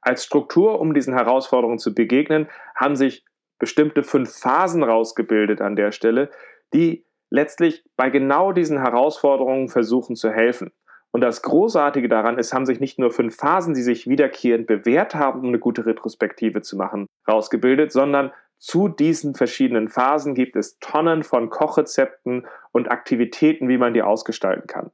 Als 0.00 0.24
Struktur, 0.24 0.80
um 0.80 0.94
diesen 0.94 1.14
Herausforderungen 1.14 1.78
zu 1.78 1.94
begegnen, 1.94 2.48
haben 2.74 2.96
sich 2.96 3.24
bestimmte 3.60 4.02
fünf 4.02 4.36
Phasen 4.36 4.82
rausgebildet 4.82 5.60
an 5.60 5.76
der 5.76 5.92
Stelle, 5.92 6.30
die 6.74 7.06
letztlich 7.30 7.84
bei 7.96 8.10
genau 8.10 8.52
diesen 8.52 8.78
Herausforderungen 8.78 9.68
versuchen 9.68 10.16
zu 10.16 10.30
helfen. 10.30 10.72
Und 11.12 11.20
das 11.20 11.42
Großartige 11.42 12.08
daran 12.08 12.38
ist, 12.38 12.52
haben 12.52 12.66
sich 12.66 12.80
nicht 12.80 12.98
nur 12.98 13.10
fünf 13.10 13.36
Phasen, 13.36 13.74
die 13.74 13.82
sich 13.82 14.08
wiederkehrend 14.08 14.66
bewährt 14.66 15.14
haben, 15.14 15.40
um 15.40 15.48
eine 15.48 15.58
gute 15.58 15.86
Retrospektive 15.86 16.62
zu 16.62 16.76
machen, 16.76 17.06
rausgebildet, 17.28 17.92
sondern 17.92 18.32
zu 18.62 18.86
diesen 18.86 19.34
verschiedenen 19.34 19.88
Phasen 19.88 20.36
gibt 20.36 20.54
es 20.54 20.78
Tonnen 20.78 21.24
von 21.24 21.50
Kochrezepten 21.50 22.46
und 22.70 22.92
Aktivitäten, 22.92 23.68
wie 23.68 23.76
man 23.76 23.92
die 23.92 24.02
ausgestalten 24.02 24.68
kann. 24.68 24.92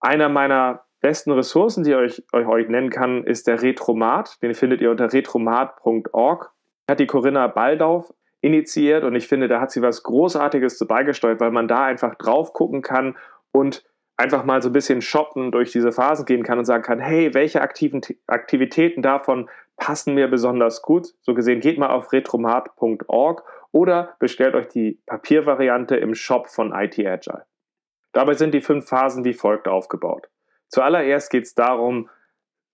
Einer 0.00 0.30
meiner 0.30 0.86
besten 1.02 1.30
Ressourcen, 1.32 1.84
die 1.84 1.90
ich 1.90 2.24
euch, 2.32 2.46
euch 2.46 2.68
nennen 2.70 2.88
kann, 2.88 3.22
ist 3.24 3.48
der 3.48 3.60
Retromat. 3.60 4.42
Den 4.42 4.54
findet 4.54 4.80
ihr 4.80 4.90
unter 4.90 5.12
retromat.org. 5.12 6.50
Hat 6.88 6.98
die 6.98 7.06
Corinna 7.06 7.48
Baldauf 7.48 8.14
initiiert 8.40 9.04
und 9.04 9.14
ich 9.14 9.28
finde, 9.28 9.48
da 9.48 9.60
hat 9.60 9.72
sie 9.72 9.82
was 9.82 10.02
Großartiges 10.02 10.78
zu 10.78 10.86
beigesteuert, 10.86 11.38
weil 11.38 11.50
man 11.50 11.68
da 11.68 11.84
einfach 11.84 12.14
drauf 12.14 12.54
gucken 12.54 12.80
kann 12.80 13.18
und 13.52 13.84
einfach 14.16 14.46
mal 14.46 14.62
so 14.62 14.70
ein 14.70 14.72
bisschen 14.72 15.02
shoppen 15.02 15.52
durch 15.52 15.70
diese 15.70 15.92
Phasen 15.92 16.24
gehen 16.24 16.44
kann 16.44 16.58
und 16.58 16.64
sagen 16.64 16.82
kann, 16.82 16.98
hey, 16.98 17.34
welche 17.34 17.60
Aktivitäten 17.60 19.02
davon 19.02 19.50
passen 19.76 20.14
mir 20.14 20.28
besonders 20.28 20.82
gut. 20.82 21.14
So 21.20 21.34
gesehen, 21.34 21.60
geht 21.60 21.78
mal 21.78 21.90
auf 21.90 22.12
retromat.org 22.12 23.44
oder 23.72 24.16
bestellt 24.18 24.54
euch 24.54 24.68
die 24.68 25.00
Papiervariante 25.06 25.96
im 25.96 26.14
Shop 26.14 26.48
von 26.48 26.72
IT 26.72 26.98
Agile. 26.98 27.44
Dabei 28.12 28.34
sind 28.34 28.54
die 28.54 28.62
fünf 28.62 28.88
Phasen 28.88 29.24
wie 29.24 29.34
folgt 29.34 29.68
aufgebaut. 29.68 30.28
Zuallererst 30.68 31.30
geht 31.30 31.44
es 31.44 31.54
darum, 31.54 32.08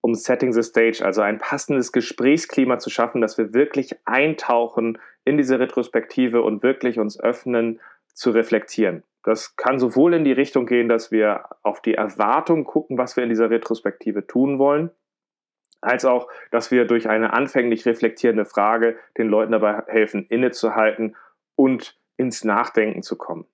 um 0.01 0.15
Setting 0.15 0.51
the 0.51 0.63
Stage, 0.63 1.03
also 1.03 1.21
ein 1.21 1.39
passendes 1.39 1.91
Gesprächsklima 1.91 2.79
zu 2.79 2.89
schaffen, 2.89 3.21
dass 3.21 3.37
wir 3.37 3.53
wirklich 3.53 3.95
eintauchen 4.05 4.97
in 5.23 5.37
diese 5.37 5.59
Retrospektive 5.59 6.41
und 6.41 6.63
wirklich 6.63 6.99
uns 6.99 7.19
öffnen 7.19 7.79
zu 8.13 8.31
reflektieren. 8.31 9.03
Das 9.23 9.55
kann 9.55 9.79
sowohl 9.79 10.13
in 10.13 10.25
die 10.25 10.33
Richtung 10.33 10.65
gehen, 10.65 10.89
dass 10.89 11.11
wir 11.11 11.45
auf 11.61 11.81
die 11.81 11.93
Erwartung 11.93 12.65
gucken, 12.65 12.97
was 12.97 13.15
wir 13.15 13.23
in 13.23 13.29
dieser 13.29 13.49
Retrospektive 13.49 14.27
tun 14.27 14.59
wollen, 14.59 14.91
als 15.83 16.05
auch, 16.05 16.27
dass 16.51 16.71
wir 16.71 16.85
durch 16.85 17.09
eine 17.09 17.33
anfänglich 17.33 17.85
reflektierende 17.85 18.45
Frage 18.45 18.97
den 19.17 19.27
Leuten 19.27 19.51
dabei 19.51 19.83
helfen, 19.87 20.25
innezuhalten 20.29 21.15
und 21.55 21.97
ins 22.17 22.43
Nachdenken 22.43 23.03
zu 23.03 23.17
kommen. 23.17 23.45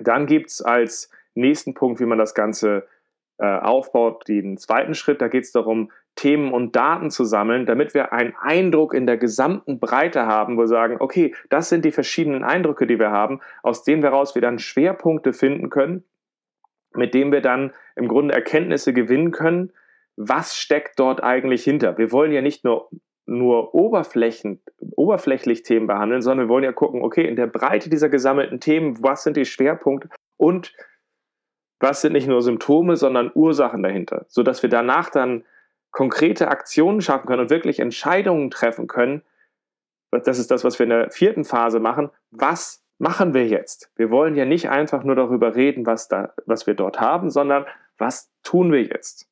Dann 0.00 0.26
gibt 0.26 0.50
es 0.50 0.62
als 0.62 1.10
nächsten 1.34 1.74
Punkt, 1.74 2.00
wie 2.00 2.06
man 2.06 2.18
das 2.18 2.34
Ganze 2.34 2.86
äh, 3.38 3.46
aufbaut, 3.46 4.26
den 4.28 4.58
zweiten 4.58 4.94
Schritt. 4.94 5.20
Da 5.20 5.28
geht 5.28 5.44
es 5.44 5.52
darum, 5.52 5.90
Themen 6.16 6.52
und 6.52 6.74
Daten 6.74 7.10
zu 7.10 7.24
sammeln, 7.24 7.64
damit 7.64 7.94
wir 7.94 8.12
einen 8.12 8.34
Eindruck 8.40 8.92
in 8.92 9.06
der 9.06 9.16
gesamten 9.16 9.78
Breite 9.78 10.26
haben, 10.26 10.56
wo 10.56 10.62
wir 10.62 10.66
sagen, 10.66 10.96
okay, 10.98 11.34
das 11.48 11.68
sind 11.68 11.84
die 11.84 11.92
verschiedenen 11.92 12.42
Eindrücke, 12.42 12.88
die 12.88 12.98
wir 12.98 13.12
haben, 13.12 13.40
aus 13.62 13.84
denen 13.84 14.02
wir 14.02 14.10
raus 14.10 14.34
wir 14.34 14.42
dann 14.42 14.58
Schwerpunkte 14.58 15.32
finden 15.32 15.70
können, 15.70 16.02
mit 16.92 17.14
denen 17.14 17.30
wir 17.30 17.40
dann 17.40 17.72
im 17.94 18.08
Grunde 18.08 18.34
Erkenntnisse 18.34 18.92
gewinnen 18.92 19.30
können, 19.30 19.72
was 20.18 20.56
steckt 20.56 20.98
dort 20.98 21.22
eigentlich 21.22 21.62
hinter. 21.62 21.96
Wir 21.96 22.10
wollen 22.10 22.32
ja 22.32 22.42
nicht 22.42 22.64
nur, 22.64 22.90
nur 23.24 23.72
Oberflächen, 23.72 24.60
oberflächlich 24.96 25.62
Themen 25.62 25.86
behandeln, 25.86 26.22
sondern 26.22 26.48
wir 26.48 26.52
wollen 26.52 26.64
ja 26.64 26.72
gucken, 26.72 27.02
okay, 27.02 27.26
in 27.26 27.36
der 27.36 27.46
Breite 27.46 27.88
dieser 27.88 28.08
gesammelten 28.08 28.58
Themen, 28.58 29.00
was 29.00 29.22
sind 29.22 29.36
die 29.36 29.44
Schwerpunkte 29.44 30.08
und 30.36 30.74
was 31.78 32.00
sind 32.00 32.14
nicht 32.14 32.26
nur 32.26 32.42
Symptome, 32.42 32.96
sondern 32.96 33.30
Ursachen 33.32 33.84
dahinter, 33.84 34.26
sodass 34.28 34.62
wir 34.62 34.70
danach 34.70 35.08
dann 35.10 35.44
konkrete 35.92 36.48
Aktionen 36.48 37.00
schaffen 37.00 37.28
können 37.28 37.42
und 37.42 37.50
wirklich 37.50 37.78
Entscheidungen 37.78 38.50
treffen 38.50 38.88
können. 38.88 39.22
Das 40.10 40.40
ist 40.40 40.50
das, 40.50 40.64
was 40.64 40.80
wir 40.80 40.84
in 40.84 40.90
der 40.90 41.10
vierten 41.10 41.44
Phase 41.44 41.78
machen. 41.78 42.10
Was 42.32 42.84
machen 42.98 43.34
wir 43.34 43.46
jetzt? 43.46 43.92
Wir 43.94 44.10
wollen 44.10 44.34
ja 44.34 44.44
nicht 44.44 44.68
einfach 44.68 45.04
nur 45.04 45.14
darüber 45.14 45.54
reden, 45.54 45.86
was, 45.86 46.08
da, 46.08 46.34
was 46.44 46.66
wir 46.66 46.74
dort 46.74 46.98
haben, 46.98 47.30
sondern 47.30 47.66
was 47.98 48.32
tun 48.42 48.72
wir 48.72 48.82
jetzt? 48.82 49.28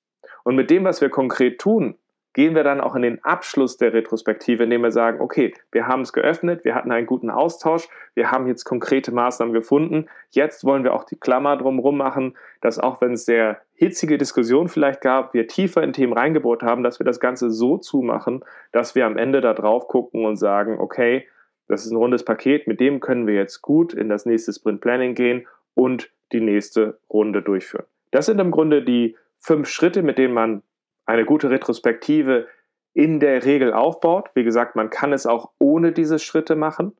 Und 0.47 0.55
mit 0.55 0.71
dem, 0.71 0.85
was 0.85 1.01
wir 1.01 1.11
konkret 1.11 1.59
tun, 1.59 1.97
gehen 2.33 2.55
wir 2.55 2.63
dann 2.63 2.81
auch 2.81 2.95
in 2.95 3.03
den 3.03 3.25
Abschluss 3.25 3.79
der 3.79 3.93
Retrospektive, 3.93 4.63
indem 4.63 4.83
wir 4.83 4.93
sagen, 4.93 5.21
okay, 5.21 5.53
wir 5.73 5.89
haben 5.89 6.03
es 6.03 6.13
geöffnet, 6.13 6.65
wir 6.65 6.77
hatten 6.77 6.93
einen 6.93 7.09
guten 7.09 7.31
Austausch, 7.31 7.89
wir 8.15 8.31
haben 8.31 8.47
jetzt 8.47 8.63
konkrete 8.63 9.11
Maßnahmen 9.11 9.53
gefunden, 9.53 10.07
jetzt 10.31 10.65
wollen 10.65 10.85
wir 10.85 10.95
auch 10.95 11.03
die 11.03 11.19
Klammer 11.19 11.57
drumherum 11.57 11.97
machen, 11.97 12.37
dass 12.61 12.79
auch 12.79 13.01
wenn 13.01 13.15
es 13.15 13.25
sehr 13.25 13.61
hitzige 13.75 14.19
Diskussionen 14.19 14.69
vielleicht 14.69 15.01
gab, 15.01 15.35
wir 15.35 15.49
tiefer 15.49 15.83
in 15.83 15.93
Themen 15.93 16.13
reingebohrt 16.13 16.63
haben, 16.63 16.85
dass 16.85 17.01
wir 17.01 17.07
das 17.07 17.19
Ganze 17.19 17.51
so 17.51 17.77
zumachen, 17.77 18.45
dass 18.71 18.95
wir 18.95 19.05
am 19.05 19.17
Ende 19.17 19.41
da 19.41 19.53
drauf 19.53 19.89
gucken 19.89 20.25
und 20.25 20.37
sagen, 20.37 20.79
okay, 20.79 21.27
das 21.67 21.85
ist 21.85 21.91
ein 21.91 21.97
rundes 21.97 22.25
Paket, 22.25 22.69
mit 22.69 22.79
dem 22.79 23.01
können 23.01 23.27
wir 23.27 23.35
jetzt 23.35 23.63
gut 23.63 23.95
in 23.95 24.09
das 24.09 24.27
nächste 24.27 24.53
Sprint 24.53 24.81
Planning 24.81 25.17
gehen 25.17 25.49
und 25.75 26.13
die 26.31 26.41
nächste 26.41 27.01
Runde 27.11 27.43
durchführen. 27.43 27.87
Das 28.13 28.27
sind 28.27 28.39
im 28.39 28.53
Grunde 28.53 28.85
die 28.85 29.17
fünf 29.38 29.68
Schritte, 29.68 30.03
mit 30.03 30.18
denen 30.18 30.35
man 30.35 30.62
eine 31.05 31.25
gute 31.25 31.51
Retrospektive 31.51 32.49
in 32.94 33.20
der 33.20 33.44
Regel 33.44 33.72
aufbaut. 33.72 34.31
Wie 34.35 34.44
gesagt, 34.44 34.77
man 34.77 34.90
kann 34.90 35.12
es 35.12 35.27
auch 35.27 35.51
ohne 35.59 35.92
diese 35.92 36.18
Schritte 36.18 36.57
machen, 36.57 36.96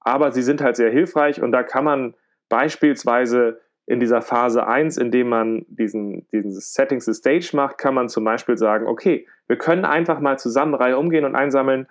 aber 0.00 0.32
sie 0.32 0.42
sind 0.42 0.60
halt 0.60 0.76
sehr 0.76 0.90
hilfreich 0.90 1.42
und 1.42 1.52
da 1.52 1.62
kann 1.62 1.84
man 1.84 2.14
beispielsweise 2.48 3.60
in 3.86 4.00
dieser 4.00 4.20
Phase 4.20 4.66
1, 4.66 4.98
indem 4.98 5.30
man 5.30 5.64
diesen, 5.68 6.28
diesen 6.30 6.52
Settings 6.52 7.06
the 7.06 7.14
Stage 7.14 7.50
macht, 7.54 7.78
kann 7.78 7.94
man 7.94 8.08
zum 8.08 8.22
Beispiel 8.22 8.58
sagen, 8.58 8.86
okay, 8.86 9.26
wir 9.46 9.56
können 9.56 9.86
einfach 9.86 10.20
mal 10.20 10.38
zusammen 10.38 10.74
Reihe 10.74 10.98
umgehen 10.98 11.24
und 11.24 11.34
einsammeln, 11.34 11.88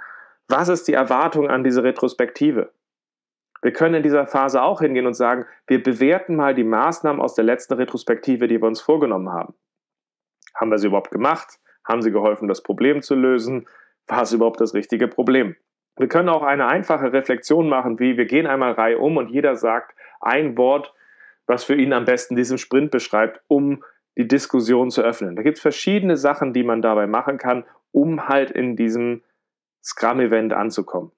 was 0.48 0.70
ist 0.70 0.88
die 0.88 0.94
Erwartung 0.94 1.50
an 1.50 1.64
diese 1.64 1.84
Retrospektive? 1.84 2.72
Wir 3.62 3.74
können 3.74 3.96
in 3.96 4.04
dieser 4.04 4.28
Phase 4.28 4.62
auch 4.62 4.82
hingehen 4.82 5.08
und 5.08 5.16
sagen, 5.16 5.46
wir 5.66 5.82
bewerten 5.82 6.36
mal 6.36 6.54
die 6.54 6.64
Maßnahmen 6.64 7.20
aus 7.22 7.34
der 7.34 7.44
letzten 7.44 7.74
Retrospektive, 7.74 8.48
die 8.48 8.62
wir 8.62 8.68
uns 8.68 8.80
vorgenommen 8.80 9.30
haben. 9.30 9.56
Haben 10.60 10.72
wir 10.72 10.78
sie 10.78 10.88
überhaupt 10.88 11.12
gemacht? 11.12 11.60
Haben 11.86 12.02
sie 12.02 12.12
geholfen, 12.12 12.48
das 12.48 12.64
Problem 12.64 13.02
zu 13.02 13.16
lösen? 13.16 13.68
War 14.08 14.24
es 14.24 14.34
überhaupt 14.34 14.60
das 14.60 14.74
richtige 14.74 15.08
Problem? 15.08 15.56
Wir 15.98 16.08
können 16.08 16.30
auch 16.30 16.44
eine 16.44 16.68
einfache 16.68 17.14
Reflexion 17.14 17.70
machen, 17.70 18.00
wie 18.00 18.18
wir 18.18 18.26
gehen 18.26 18.48
einmal 18.48 18.74
Reihe 18.74 19.00
um 19.00 19.18
und 19.18 19.30
jeder 19.30 19.56
sagt 19.56 19.96
ein 20.22 20.58
Wort, 20.58 20.94
was 21.48 21.64
für 21.64 21.76
ihn 21.76 21.94
am 21.94 22.06
besten 22.06 22.36
diesen 22.36 22.58
Sprint 22.58 22.92
beschreibt, 22.92 23.42
um 23.48 23.84
die 24.18 24.28
Diskussion 24.28 24.92
zu 24.92 25.02
öffnen. 25.02 25.36
Da 25.36 25.44
gibt 25.44 25.58
es 25.58 25.62
verschiedene 25.62 26.18
Sachen, 26.18 26.54
die 26.54 26.64
man 26.64 26.82
dabei 26.82 27.08
machen 27.08 27.38
kann, 27.38 27.66
um 27.92 28.28
halt 28.28 28.52
in 28.52 28.76
diesem 28.76 29.24
Scrum-Event 29.84 30.54
anzukommen. 30.54 31.12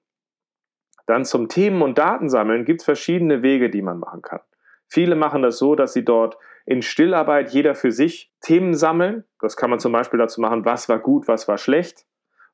Dann 1.06 1.24
zum 1.24 1.48
Themen- 1.48 1.82
und 1.82 1.98
Datensammeln 1.98 2.64
gibt 2.64 2.80
es 2.80 2.84
verschiedene 2.84 3.42
Wege, 3.42 3.68
die 3.68 3.82
man 3.82 3.98
machen 3.98 4.22
kann. 4.22 4.40
Viele 4.90 5.14
machen 5.14 5.42
das 5.42 5.58
so, 5.58 5.76
dass 5.76 5.92
sie 5.92 6.04
dort 6.04 6.36
in 6.66 6.82
Stillarbeit 6.82 7.50
jeder 7.50 7.76
für 7.76 7.92
sich 7.92 8.32
Themen 8.40 8.74
sammeln. 8.74 9.24
Das 9.40 9.56
kann 9.56 9.70
man 9.70 9.78
zum 9.78 9.92
Beispiel 9.92 10.18
dazu 10.18 10.40
machen, 10.40 10.64
was 10.64 10.88
war 10.88 10.98
gut, 10.98 11.28
was 11.28 11.46
war 11.46 11.58
schlecht. 11.58 12.04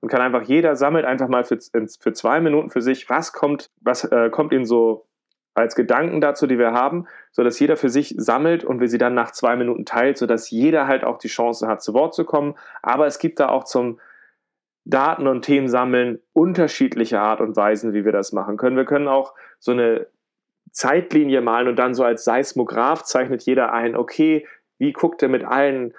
Und 0.01 0.11
kann 0.11 0.20
einfach, 0.20 0.42
jeder 0.42 0.77
sammelt 0.77 1.07
einfach 1.07 1.29
mal 1.29 1.44
für, 1.44 1.59
für 1.59 2.12
zwei 2.12 2.40
Minuten 2.40 2.70
für 2.70 2.83
sich, 2.83 3.09
was 3.09 3.33
kommt, 3.33 3.70
was 3.81 4.05
äh, 4.05 4.29
kommt 4.29 4.53
ihnen 4.53 4.66
so 4.66 5.07
als 5.55 5.75
Gedanken 5.75 6.20
dazu, 6.20 6.46
die 6.46 6.59
wir 6.59 6.72
haben, 6.72 7.07
sodass 7.33 7.59
jeder 7.59 7.79
für 7.79 7.88
sich 7.88 8.14
sammelt 8.18 8.62
und 8.62 8.79
wir 8.81 8.88
sie 8.88 8.99
dann 8.99 9.14
nach 9.14 9.31
zwei 9.31 9.57
Minuten 9.57 9.87
teilt, 9.87 10.18
sodass 10.18 10.51
jeder 10.51 10.87
halt 10.87 11.03
auch 11.03 11.16
die 11.16 11.29
Chance 11.29 11.66
hat, 11.66 11.83
zu 11.83 11.94
Wort 11.94 12.14
zu 12.14 12.27
kommen. 12.27 12.55
Aber 12.83 13.07
es 13.07 13.18
gibt 13.18 13.40
da 13.40 13.49
auch 13.49 13.64
zum 13.64 13.99
Daten 14.85 15.27
und 15.27 15.42
Themen 15.42 15.68
sammeln 15.68 16.20
unterschiedliche 16.35 17.18
Art 17.18 17.40
und 17.40 17.57
Weisen, 17.57 17.94
wie 17.94 18.05
wir 18.05 18.12
das 18.12 18.33
machen 18.33 18.59
können. 18.59 18.77
Wir 18.77 18.85
können 18.85 19.09
auch 19.09 19.35
so 19.59 19.72
eine 19.72 20.07
Zeitlinie 20.77 21.41
malen 21.41 21.69
und 21.69 21.77
dann 21.77 21.95
so 21.95 22.05
als 22.05 22.25
Seismograph 22.25 23.03
zeichnet 23.03 23.43
jeder 23.43 23.73
ein, 23.73 23.97
okay, 23.97 24.47
wie 24.79 24.93
guckt 24.93 25.23
er 25.23 25.31
mit 25.31 25.43
allen 25.43 25.95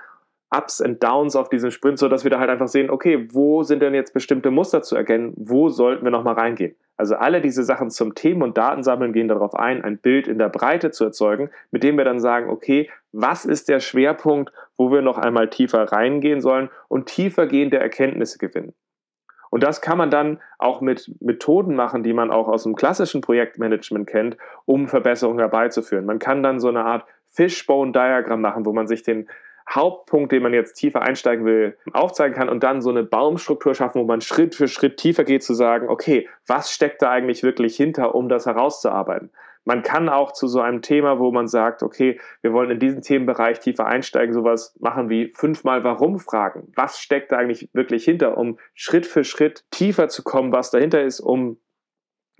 Ups 0.55 0.79
und 0.81 1.03
Downs 1.03 1.35
auf 1.35 1.49
diesem 1.49 1.71
Sprint, 1.71 1.97
sodass 1.97 2.23
wir 2.23 2.29
da 2.29 2.39
halt 2.39 2.51
einfach 2.51 2.67
sehen, 2.67 2.91
okay, 2.91 3.27
wo 3.31 3.63
sind 3.63 3.81
denn 3.81 3.95
jetzt 3.95 4.13
bestimmte 4.13 4.51
Muster 4.51 4.83
zu 4.83 4.95
erkennen, 4.95 5.33
wo 5.35 5.69
sollten 5.69 6.05
wir 6.05 6.11
nochmal 6.11 6.35
reingehen. 6.35 6.75
Also 6.95 7.15
alle 7.15 7.41
diese 7.41 7.63
Sachen 7.63 7.89
zum 7.89 8.13
Themen- 8.13 8.43
und 8.43 8.57
Datensammeln 8.57 9.13
gehen 9.13 9.27
darauf 9.27 9.55
ein, 9.55 9.83
ein 9.83 9.97
Bild 9.97 10.27
in 10.27 10.37
der 10.37 10.49
Breite 10.49 10.91
zu 10.91 11.05
erzeugen, 11.05 11.49
mit 11.71 11.81
dem 11.81 11.97
wir 11.97 12.05
dann 12.05 12.19
sagen, 12.19 12.49
okay, 12.49 12.87
was 13.11 13.45
ist 13.45 13.69
der 13.69 13.79
Schwerpunkt, 13.79 14.53
wo 14.77 14.91
wir 14.91 15.01
noch 15.01 15.17
einmal 15.17 15.49
tiefer 15.49 15.91
reingehen 15.91 16.39
sollen 16.39 16.69
und 16.87 17.07
tiefer 17.07 17.47
gehende 17.47 17.79
Erkenntnisse 17.79 18.37
gewinnen. 18.37 18.73
Und 19.49 19.63
das 19.63 19.81
kann 19.81 19.97
man 19.97 20.11
dann 20.11 20.39
auch 20.57 20.81
mit 20.81 21.11
Methoden 21.19 21.75
machen, 21.75 22.03
die 22.03 22.13
man 22.13 22.31
auch 22.31 22.47
aus 22.47 22.63
dem 22.63 22.75
klassischen 22.75 23.21
Projektmanagement 23.21 24.07
kennt, 24.07 24.37
um 24.65 24.87
Verbesserungen 24.87 25.39
herbeizuführen. 25.39 26.05
Man 26.05 26.19
kann 26.19 26.43
dann 26.43 26.59
so 26.59 26.67
eine 26.67 26.83
Art 26.83 27.05
Fishbone-Diagramm 27.29 28.41
machen, 28.41 28.65
wo 28.65 28.73
man 28.73 28.87
sich 28.87 29.03
den 29.03 29.27
Hauptpunkt, 29.69 30.31
den 30.31 30.43
man 30.43 30.53
jetzt 30.53 30.73
tiefer 30.75 31.01
einsteigen 31.01 31.45
will, 31.45 31.77
aufzeigen 31.91 32.35
kann 32.35 32.47
und 32.47 32.63
dann 32.63 32.81
so 32.81 32.89
eine 32.89 33.03
Baumstruktur 33.03 33.75
schaffen, 33.75 34.01
wo 34.01 34.05
man 34.05 34.21
Schritt 34.21 34.55
für 34.55 34.67
Schritt 34.67 34.97
tiefer 34.97 35.25
geht, 35.25 35.43
zu 35.43 35.53
sagen, 35.53 35.89
okay, 35.89 36.29
was 36.47 36.71
steckt 36.71 37.01
da 37.01 37.11
eigentlich 37.11 37.43
wirklich 37.43 37.75
hinter, 37.75 38.15
um 38.15 38.29
das 38.29 38.45
herauszuarbeiten? 38.45 39.29
Man 39.67 39.83
kann 39.83 40.07
auch 40.07 40.31
zu 40.31 40.47
so 40.47 40.61
einem 40.61 40.81
Thema, 40.81 41.19
wo 41.19 41.29
man 41.29 41.47
sagt, 41.47 41.83
okay, 41.83 42.17
wir 42.41 42.53
wollen 42.53 42.71
in 42.71 42.79
diesen 42.79 43.01
Themenbereich 43.01 43.59
tiefer 43.59 43.85
einsteigen, 43.85 44.33
sowas 44.33 44.73
machen 44.79 45.09
wie 45.09 45.33
fünfmal 45.35 45.83
Warum 45.83 46.19
fragen. 46.19 46.71
Was 46.77 47.01
steckt 47.01 47.33
da 47.33 47.37
eigentlich 47.37 47.69
wirklich 47.73 48.05
hinter, 48.05 48.37
um 48.37 48.57
Schritt 48.75 49.05
für 49.05 49.25
Schritt 49.25 49.65
tiefer 49.69 50.07
zu 50.07 50.23
kommen, 50.23 50.53
was 50.53 50.71
dahinter 50.71 51.03
ist, 51.03 51.19
um 51.19 51.57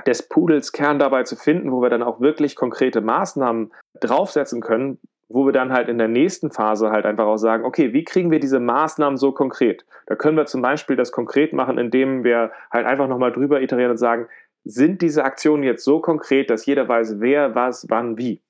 des 0.06 0.30
Pudels 0.30 0.72
Kern 0.72 1.00
dabei 1.00 1.24
zu 1.24 1.36
finden, 1.36 1.74
wo 1.74 1.82
wir 1.82 1.90
dann 1.90 2.02
auch 2.02 2.22
wirklich 2.22 2.56
konkrete 2.56 3.02
Maßnahmen 3.02 3.74
draufsetzen 4.00 4.62
können, 4.62 4.98
wo 5.28 5.46
wir 5.46 5.52
dann 5.52 5.74
halt 5.74 5.90
in 5.90 5.98
der 5.98 6.08
nächsten 6.08 6.50
Phase 6.50 6.92
halt 6.92 7.06
einfach 7.06 7.26
auch 7.26 7.36
sagen, 7.36 7.66
okay, 7.66 7.92
wie 7.92 8.06
kriegen 8.06 8.32
wir 8.32 8.40
diese 8.40 8.62
Maßnahmen 8.62 9.18
so 9.18 9.34
konkret? 9.34 9.86
Da 10.06 10.16
können 10.16 10.38
wir 10.38 10.46
zum 10.46 10.62
Beispiel 10.62 10.96
das 10.96 11.12
konkret 11.12 11.52
machen, 11.52 11.78
indem 11.78 12.24
wir 12.24 12.54
halt 12.72 12.86
einfach 12.86 13.10
nochmal 13.10 13.34
drüber 13.34 13.62
iterieren 13.62 13.92
und 13.92 13.98
sagen, 13.98 14.28
sind 14.68 15.02
diese 15.02 15.24
Aktionen 15.24 15.64
jetzt 15.64 15.84
so 15.84 16.00
konkret, 16.00 16.50
dass 16.50 16.66
jeder 16.66 16.88
weiß, 16.88 17.20
wer, 17.20 17.56
was, 17.56 17.88
wann, 17.90 18.18
wie? 18.18 18.42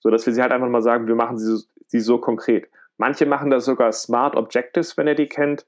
So 0.00 0.10
dass 0.10 0.26
wir 0.26 0.32
sie 0.32 0.42
halt 0.42 0.52
einfach 0.52 0.68
mal 0.68 0.82
sagen, 0.82 1.06
wir 1.06 1.14
machen 1.14 1.38
sie, 1.38 1.64
sie 1.86 2.00
so 2.00 2.18
konkret. 2.18 2.68
Manche 2.96 3.26
machen 3.26 3.50
das 3.50 3.64
sogar 3.64 3.92
Smart 3.92 4.36
Objectives, 4.36 4.96
wenn 4.96 5.06
ihr 5.06 5.14
die 5.14 5.28
kennt. 5.28 5.66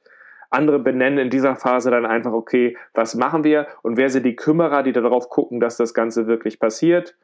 Andere 0.50 0.80
benennen 0.80 1.18
in 1.18 1.30
dieser 1.30 1.54
Phase 1.54 1.90
dann 1.90 2.06
einfach, 2.06 2.32
okay, 2.32 2.76
was 2.92 3.14
machen 3.14 3.44
wir 3.44 3.68
und 3.82 3.96
wer 3.96 4.10
sind 4.10 4.24
die 4.24 4.34
Kümmerer, 4.34 4.82
die 4.82 4.92
darauf 4.92 5.28
gucken, 5.28 5.60
dass 5.60 5.76
das 5.76 5.94
Ganze 5.94 6.26
wirklich 6.26 6.58
passiert. 6.58 7.16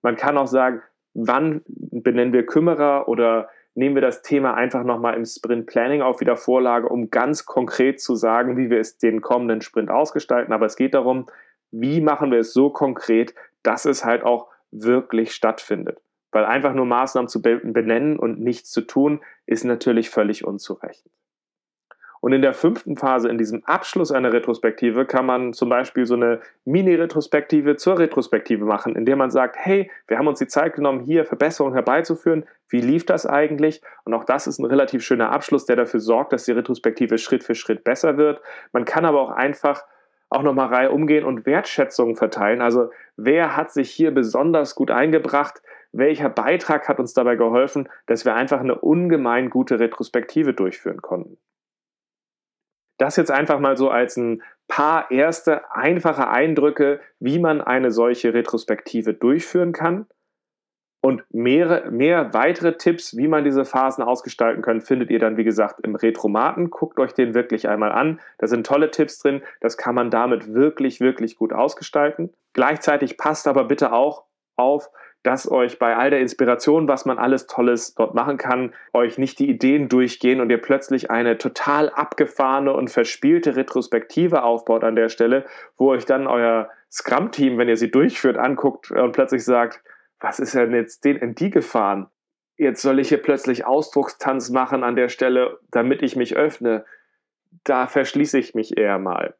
Man 0.00 0.16
kann 0.16 0.38
auch 0.38 0.46
sagen, 0.46 0.82
wann 1.12 1.62
benennen 1.66 2.32
wir 2.32 2.46
Kümmerer 2.46 3.06
oder 3.06 3.50
nehmen 3.74 3.94
wir 3.94 4.02
das 4.02 4.22
Thema 4.22 4.54
einfach 4.54 4.82
nochmal 4.82 5.14
im 5.14 5.26
Sprint 5.26 5.66
Planning 5.66 6.00
auf 6.00 6.20
wieder 6.20 6.36
Vorlage, 6.36 6.88
um 6.88 7.10
ganz 7.10 7.44
konkret 7.44 8.00
zu 8.00 8.14
sagen, 8.14 8.56
wie 8.56 8.70
wir 8.70 8.80
es 8.80 8.96
den 8.96 9.20
kommenden 9.20 9.60
Sprint 9.60 9.90
ausgestalten. 9.90 10.52
Aber 10.52 10.66
es 10.66 10.76
geht 10.76 10.94
darum, 10.94 11.26
wie 11.70 12.00
machen 12.00 12.30
wir 12.30 12.40
es 12.40 12.52
so 12.52 12.70
konkret, 12.70 13.34
dass 13.62 13.84
es 13.84 14.04
halt 14.04 14.22
auch 14.24 14.48
wirklich 14.70 15.32
stattfindet. 15.32 16.00
Weil 16.32 16.44
einfach 16.44 16.74
nur 16.74 16.86
Maßnahmen 16.86 17.28
zu 17.28 17.42
benennen 17.42 18.18
und 18.18 18.40
nichts 18.40 18.70
zu 18.70 18.82
tun, 18.82 19.20
ist 19.46 19.64
natürlich 19.64 20.10
völlig 20.10 20.44
unzureichend. 20.44 21.10
Und 22.20 22.32
in 22.32 22.42
der 22.42 22.52
fünften 22.52 22.96
Phase, 22.96 23.30
in 23.30 23.38
diesem 23.38 23.64
Abschluss 23.64 24.12
einer 24.12 24.32
Retrospektive, 24.32 25.06
kann 25.06 25.24
man 25.24 25.54
zum 25.54 25.70
Beispiel 25.70 26.04
so 26.04 26.14
eine 26.14 26.40
Mini-Retrospektive 26.66 27.76
zur 27.76 27.98
Retrospektive 27.98 28.64
machen, 28.66 28.94
in 28.94 29.06
der 29.06 29.16
man 29.16 29.30
sagt, 29.30 29.56
hey, 29.58 29.90
wir 30.06 30.18
haben 30.18 30.28
uns 30.28 30.38
die 30.38 30.46
Zeit 30.46 30.74
genommen, 30.74 31.00
hier 31.00 31.24
Verbesserungen 31.24 31.74
herbeizuführen. 31.74 32.44
Wie 32.68 32.82
lief 32.82 33.06
das 33.06 33.24
eigentlich? 33.24 33.80
Und 34.04 34.12
auch 34.12 34.24
das 34.24 34.46
ist 34.46 34.58
ein 34.58 34.66
relativ 34.66 35.02
schöner 35.02 35.32
Abschluss, 35.32 35.64
der 35.64 35.76
dafür 35.76 36.00
sorgt, 36.00 36.34
dass 36.34 36.44
die 36.44 36.52
Retrospektive 36.52 37.16
Schritt 37.16 37.42
für 37.42 37.54
Schritt 37.54 37.84
besser 37.84 38.18
wird. 38.18 38.42
Man 38.72 38.84
kann 38.84 39.06
aber 39.06 39.22
auch 39.22 39.30
einfach 39.30 39.82
auch 40.30 40.42
nochmal 40.42 40.68
Reihe 40.68 40.90
umgehen 40.92 41.24
und 41.24 41.44
Wertschätzungen 41.44 42.16
verteilen. 42.16 42.62
Also 42.62 42.90
wer 43.16 43.56
hat 43.56 43.72
sich 43.72 43.90
hier 43.90 44.12
besonders 44.12 44.74
gut 44.74 44.90
eingebracht? 44.90 45.60
Welcher 45.92 46.28
Beitrag 46.30 46.88
hat 46.88 47.00
uns 47.00 47.12
dabei 47.12 47.34
geholfen, 47.34 47.88
dass 48.06 48.24
wir 48.24 48.34
einfach 48.34 48.60
eine 48.60 48.76
ungemein 48.76 49.50
gute 49.50 49.80
Retrospektive 49.80 50.54
durchführen 50.54 51.02
konnten? 51.02 51.36
Das 52.96 53.16
jetzt 53.16 53.30
einfach 53.30 53.58
mal 53.58 53.76
so 53.76 53.90
als 53.90 54.16
ein 54.16 54.42
paar 54.68 55.10
erste 55.10 55.74
einfache 55.74 56.28
Eindrücke, 56.28 57.00
wie 57.18 57.38
man 57.38 57.60
eine 57.60 57.90
solche 57.90 58.32
Retrospektive 58.32 59.14
durchführen 59.14 59.72
kann. 59.72 60.06
Und 61.02 61.24
mehr, 61.30 61.90
mehr 61.90 62.34
weitere 62.34 62.76
Tipps, 62.76 63.16
wie 63.16 63.26
man 63.26 63.44
diese 63.44 63.64
Phasen 63.64 64.04
ausgestalten 64.04 64.62
kann, 64.62 64.82
findet 64.82 65.10
ihr 65.10 65.18
dann, 65.18 65.38
wie 65.38 65.44
gesagt, 65.44 65.80
im 65.82 65.94
Retromaten. 65.94 66.68
Guckt 66.68 66.98
euch 66.98 67.14
den 67.14 67.34
wirklich 67.34 67.68
einmal 67.68 67.92
an. 67.92 68.20
Da 68.38 68.46
sind 68.46 68.66
tolle 68.66 68.90
Tipps 68.90 69.18
drin. 69.18 69.42
Das 69.60 69.78
kann 69.78 69.94
man 69.94 70.10
damit 70.10 70.52
wirklich, 70.52 71.00
wirklich 71.00 71.36
gut 71.36 71.54
ausgestalten. 71.54 72.30
Gleichzeitig 72.52 73.16
passt 73.16 73.48
aber 73.48 73.64
bitte 73.64 73.92
auch 73.92 74.24
auf, 74.56 74.90
dass 75.22 75.50
euch 75.50 75.78
bei 75.78 75.96
all 75.96 76.10
der 76.10 76.20
Inspiration, 76.20 76.88
was 76.88 77.04
man 77.04 77.18
alles 77.18 77.46
Tolles 77.46 77.94
dort 77.94 78.14
machen 78.14 78.38
kann, 78.38 78.74
euch 78.92 79.18
nicht 79.18 79.38
die 79.38 79.50
Ideen 79.50 79.88
durchgehen 79.88 80.40
und 80.40 80.50
ihr 80.50 80.60
plötzlich 80.60 81.10
eine 81.10 81.36
total 81.36 81.90
abgefahrene 81.90 82.72
und 82.72 82.90
verspielte 82.90 83.56
Retrospektive 83.56 84.42
aufbaut 84.42 84.82
an 84.82 84.96
der 84.96 85.08
Stelle, 85.08 85.44
wo 85.76 85.90
euch 85.90 86.06
dann 86.06 86.26
euer 86.26 86.70
Scrum-Team, 86.90 87.58
wenn 87.58 87.68
ihr 87.68 87.76
sie 87.76 87.90
durchführt, 87.90 88.38
anguckt 88.38 88.90
und 88.90 89.12
plötzlich 89.12 89.44
sagt, 89.44 89.82
was 90.20 90.38
ist 90.38 90.54
denn 90.54 90.74
jetzt 90.74 91.04
den 91.04 91.16
in 91.16 91.34
die 91.34 91.50
gefahren? 91.50 92.08
Jetzt 92.56 92.82
soll 92.82 93.00
ich 93.00 93.08
hier 93.08 93.22
plötzlich 93.22 93.64
Ausdruckstanz 93.64 94.50
machen 94.50 94.84
an 94.84 94.94
der 94.94 95.08
Stelle, 95.08 95.58
damit 95.70 96.02
ich 96.02 96.14
mich 96.14 96.36
öffne. 96.36 96.84
Da 97.64 97.86
verschließe 97.86 98.38
ich 98.38 98.54
mich 98.54 98.76
eher 98.76 98.98
mal. 98.98 99.34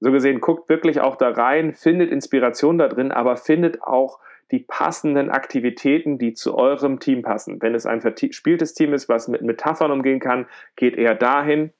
So 0.00 0.10
gesehen, 0.10 0.40
guckt 0.40 0.68
wirklich 0.68 1.00
auch 1.00 1.16
da 1.16 1.28
rein, 1.28 1.74
findet 1.74 2.10
Inspiration 2.10 2.78
da 2.78 2.88
drin, 2.88 3.12
aber 3.12 3.36
findet 3.36 3.82
auch 3.82 4.18
die 4.50 4.60
passenden 4.60 5.30
Aktivitäten, 5.30 6.18
die 6.18 6.32
zu 6.32 6.56
eurem 6.56 6.98
Team 6.98 7.22
passen. 7.22 7.60
Wenn 7.60 7.74
es 7.74 7.86
ein 7.86 8.00
verspieltes 8.00 8.74
Team 8.74 8.94
ist, 8.94 9.08
was 9.08 9.28
mit 9.28 9.42
Metaphern 9.42 9.90
umgehen 9.90 10.18
kann, 10.18 10.46
geht 10.76 10.96
eher 10.96 11.14
dahin. 11.14 11.72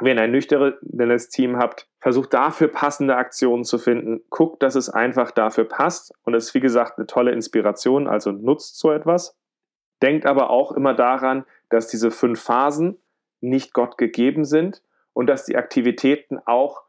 Wenn 0.00 0.16
ihr 0.16 0.24
ein 0.24 0.30
nüchternes 0.30 1.28
Team 1.28 1.58
habt, 1.58 1.88
versucht 2.00 2.32
dafür 2.32 2.68
passende 2.68 3.16
Aktionen 3.16 3.64
zu 3.64 3.78
finden. 3.78 4.22
Guckt, 4.30 4.62
dass 4.62 4.74
es 4.74 4.88
einfach 4.88 5.30
dafür 5.30 5.64
passt. 5.64 6.14
Und 6.22 6.34
es 6.34 6.46
ist, 6.46 6.54
wie 6.54 6.60
gesagt, 6.60 6.98
eine 6.98 7.06
tolle 7.06 7.32
Inspiration, 7.32 8.08
also 8.08 8.32
nutzt 8.32 8.78
so 8.78 8.90
etwas. 8.90 9.36
Denkt 10.02 10.26
aber 10.26 10.50
auch 10.50 10.72
immer 10.72 10.94
daran, 10.94 11.44
dass 11.68 11.88
diese 11.88 12.10
fünf 12.10 12.40
Phasen 12.42 12.98
nicht 13.40 13.74
Gott 13.74 13.98
gegeben 13.98 14.44
sind 14.44 14.82
und 15.12 15.26
dass 15.26 15.44
die 15.44 15.56
Aktivitäten 15.56 16.38
auch 16.44 16.82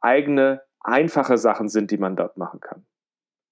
eigene, 0.00 0.62
einfache 0.80 1.38
Sachen 1.38 1.68
sind, 1.68 1.90
die 1.90 1.98
man 1.98 2.16
dort 2.16 2.36
machen 2.36 2.60
kann. 2.60 2.86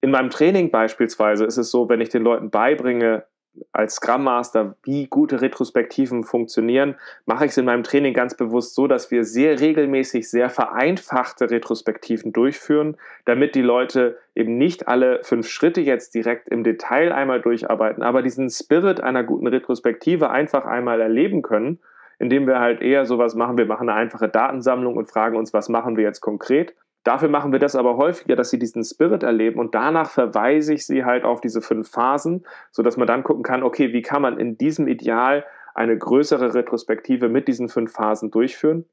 In 0.01 0.11
meinem 0.11 0.29
Training 0.29 0.69
beispielsweise 0.69 1.45
ist 1.45 1.57
es 1.57 1.71
so, 1.71 1.89
wenn 1.89 2.01
ich 2.01 2.09
den 2.09 2.23
Leuten 2.23 2.49
beibringe, 2.49 3.25
als 3.71 3.95
Scrum 3.95 4.23
Master, 4.23 4.75
wie 4.83 5.07
gute 5.07 5.41
Retrospektiven 5.41 6.23
funktionieren, 6.23 6.95
mache 7.25 7.45
ich 7.45 7.51
es 7.51 7.57
in 7.57 7.65
meinem 7.65 7.83
Training 7.83 8.13
ganz 8.13 8.35
bewusst 8.35 8.75
so, 8.75 8.87
dass 8.87 9.11
wir 9.11 9.23
sehr 9.23 9.59
regelmäßig 9.59 10.29
sehr 10.29 10.49
vereinfachte 10.49 11.49
Retrospektiven 11.49 12.33
durchführen, 12.33 12.97
damit 13.25 13.55
die 13.55 13.61
Leute 13.61 14.17
eben 14.35 14.57
nicht 14.57 14.87
alle 14.87 15.23
fünf 15.23 15.47
Schritte 15.47 15.81
jetzt 15.81 16.15
direkt 16.15 16.47
im 16.49 16.63
Detail 16.63 17.11
einmal 17.11 17.41
durcharbeiten, 17.41 18.03
aber 18.03 18.21
diesen 18.21 18.49
Spirit 18.49 19.01
einer 19.01 19.23
guten 19.23 19.47
Retrospektive 19.47 20.29
einfach 20.29 20.65
einmal 20.65 21.01
erleben 21.01 21.41
können, 21.41 21.79
indem 22.19 22.47
wir 22.47 22.59
halt 22.59 22.81
eher 22.81 23.05
sowas 23.05 23.35
machen, 23.35 23.57
wir 23.57 23.65
machen 23.65 23.89
eine 23.89 23.97
einfache 23.97 24.29
Datensammlung 24.29 24.97
und 24.97 25.09
fragen 25.09 25.37
uns, 25.37 25.53
was 25.53 25.69
machen 25.69 25.97
wir 25.97 26.03
jetzt 26.03 26.21
konkret 26.21 26.73
Dafür 27.07 27.29
machen 27.29 27.53
wir 27.53 27.59
das 27.59 27.77
aber 27.77 27.95
häufiger, 27.95 28.35
dass 28.35 28.49
sie 28.49 28.59
diesen 28.59 28.83
Spirit 28.83 29.23
erleben 29.23 29.61
und 29.61 29.73
danach 29.73 30.09
verweise 30.09 30.73
ich 30.73 30.85
sie 30.85 31.05
halt 31.05 31.23
auf 31.23 31.39
diese 31.39 31.61
fünf 31.61 31.89
Phasen, 31.89 32.45
sodass 32.69 32.97
man 32.97 33.07
dann 33.07 33.23
gucken 33.23 33.43
kann, 33.43 33.63
okay, 33.63 33.93
wie 33.93 34.01
kann 34.01 34.21
man 34.21 34.37
in 34.37 34.57
diesem 34.57 34.89
Ideal 34.89 35.45
eine 35.73 35.97
größere 35.97 36.53
Retrospektive 36.53 37.29
mit 37.29 37.47
diesen 37.47 37.69
fünf 37.69 37.93
Phasen 37.93 38.29
durchführen? 38.29 38.83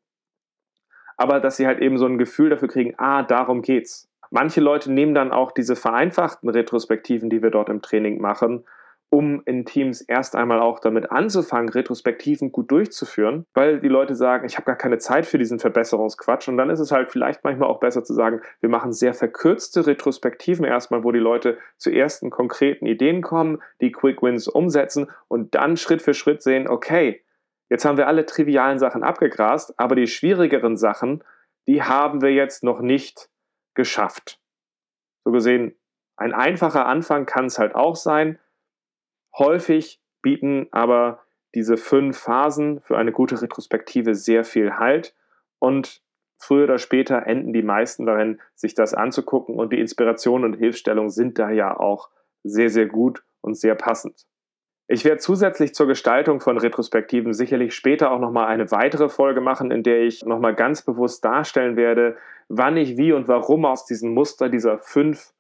Aber 1.17 1.41
dass 1.41 1.57
sie 1.57 1.67
halt 1.67 1.81
eben 1.81 1.99
so 1.99 2.07
ein 2.07 2.17
Gefühl 2.17 2.51
dafür 2.51 2.69
kriegen, 2.69 2.95
ah, 2.99 3.25
darum 3.25 3.63
geht's. 3.63 4.09
Manche 4.31 4.61
Leute 4.61 4.93
nehmen 4.93 5.17
dann 5.17 5.33
auch 5.33 5.51
diese 5.51 5.75
vereinfachten 5.75 6.49
Retrospektiven, 6.49 7.31
die 7.31 7.43
wir 7.43 7.51
dort 7.51 7.69
im 7.69 7.83
Training 7.83 8.21
machen, 8.21 8.63
um 9.11 9.43
in 9.45 9.65
Teams 9.65 10.01
erst 10.01 10.35
einmal 10.35 10.61
auch 10.61 10.81
damit 10.81 11.13
anzufangen, 11.13 11.69
Retrospektiven 11.69 12.51
gut 12.51 12.71
durchzuführen, 12.71 13.47
weil 13.55 13.81
die 13.81 13.89
Leute 13.89 14.15
sagen, 14.15 14.45
ich 14.45 14.57
habe 14.57 14.67
gar 14.67 14.77
keine 14.77 14.99
Zeit 14.99 15.25
für 15.25 15.39
diesen 15.39 15.61
Verbesserungsquatsch. 15.61 16.49
Und 16.49 16.57
dann 16.57 16.71
ist 16.71 16.81
es 16.81 16.91
halt 16.91 17.13
vielleicht 17.13 17.45
manchmal 17.45 17.69
auch 17.69 17.79
besser 17.79 18.03
zu 18.03 18.13
sagen, 18.13 18.41
wir 18.61 18.69
machen 18.69 18.93
sehr 18.93 19.15
verkürzte 19.15 19.87
Retrospektiven 19.87 20.65
erstmal, 20.65 21.05
wo 21.05 21.13
die 21.13 21.21
Leute 21.21 21.59
zu 21.77 21.91
ersten 21.91 22.31
konkreten 22.31 22.87
Ideen 22.87 23.23
kommen, 23.23 23.63
die 23.81 23.93
Quick 23.93 24.21
Wins 24.23 24.49
umsetzen 24.49 25.09
und 25.29 25.55
dann 25.55 25.77
Schritt 25.77 26.03
für 26.03 26.15
Schritt 26.15 26.43
sehen, 26.43 26.67
okay, 26.67 27.23
jetzt 27.71 27.85
haben 27.85 27.97
wir 27.97 28.09
alle 28.09 28.27
trivialen 28.27 28.79
Sachen 28.79 29.05
abgegrast, 29.05 29.79
aber 29.79 29.95
die 29.95 30.09
schwierigeren 30.09 30.77
Sachen, 30.77 31.23
die 31.67 31.83
haben 31.83 32.21
wir 32.21 32.33
jetzt 32.33 32.65
noch 32.65 32.81
nicht 32.81 33.31
geschafft. 33.75 34.41
So 35.25 35.31
gesehen, 35.31 35.75
ein 36.17 36.33
einfacher 36.33 36.87
Anfang 36.87 37.27
kann 37.27 37.47
es 37.47 37.59
halt 37.59 37.75
auch 37.75 37.97
sein, 37.97 38.39
Häufig 39.39 40.01
bieten 40.23 40.69
aber 40.71 41.21
diese 41.55 41.77
fünf 41.77 42.19
Phasen 42.19 42.81
für 42.81 42.97
eine 42.97 43.13
gute 43.13 43.41
Retrospektive 43.41 44.15
sehr 44.15 44.45
viel 44.45 44.79
Halt 44.79 45.15
und 45.59 46.03
früher 46.39 46.65
oder 46.65 46.79
später 46.79 47.27
enden 47.27 47.53
die 47.53 47.63
meisten 47.63 48.07
darin, 48.07 48.41
sich 48.55 48.75
das 48.75 48.95
anzugucken 48.95 49.59
und 49.59 49.73
die 49.73 49.81
Inspiration 49.81 50.45
und 50.45 50.55
Hilfstellung 50.55 51.09
sind 51.09 51.39
da 51.39 51.51
ja 51.51 51.79
auch 51.79 52.11
sehr, 52.43 52.71
sehr 52.71 52.87
gut 52.87 53.25
und 53.41 53.57
sehr 53.57 53.75
passend. 53.75 54.27
Ich 54.87 55.05
werde 55.05 55.19
zusätzlich 55.19 55.75
zur 55.75 55.87
Gestaltung 55.87 56.41
von 56.41 56.59
Retrospektiven 56.59 57.33
sicherlich 57.33 57.75
später 57.75 58.11
auch 58.11 58.19
nochmal 58.19 58.49
eine 58.49 58.71
weitere 58.71 59.09
Folge 59.09 59.41
machen, 59.41 59.71
in 59.71 59.83
der 59.83 60.03
ich 60.03 60.25
nochmal 60.25 60.55
ganz 60.55 60.83
bewusst 60.83 61.25
darstellen 61.25 61.77
werde, 61.77 62.19
wann 62.49 62.77
ich 62.77 62.99
wie 62.99 63.13
und 63.13 63.27
warum 63.27 63.65
aus 63.65 63.87
diesem 63.87 64.13
Muster 64.13 64.51
dieser 64.51 64.79
fünf 64.79 65.33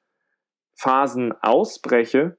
Phasen 0.74 1.34
ausbreche, 1.42 2.38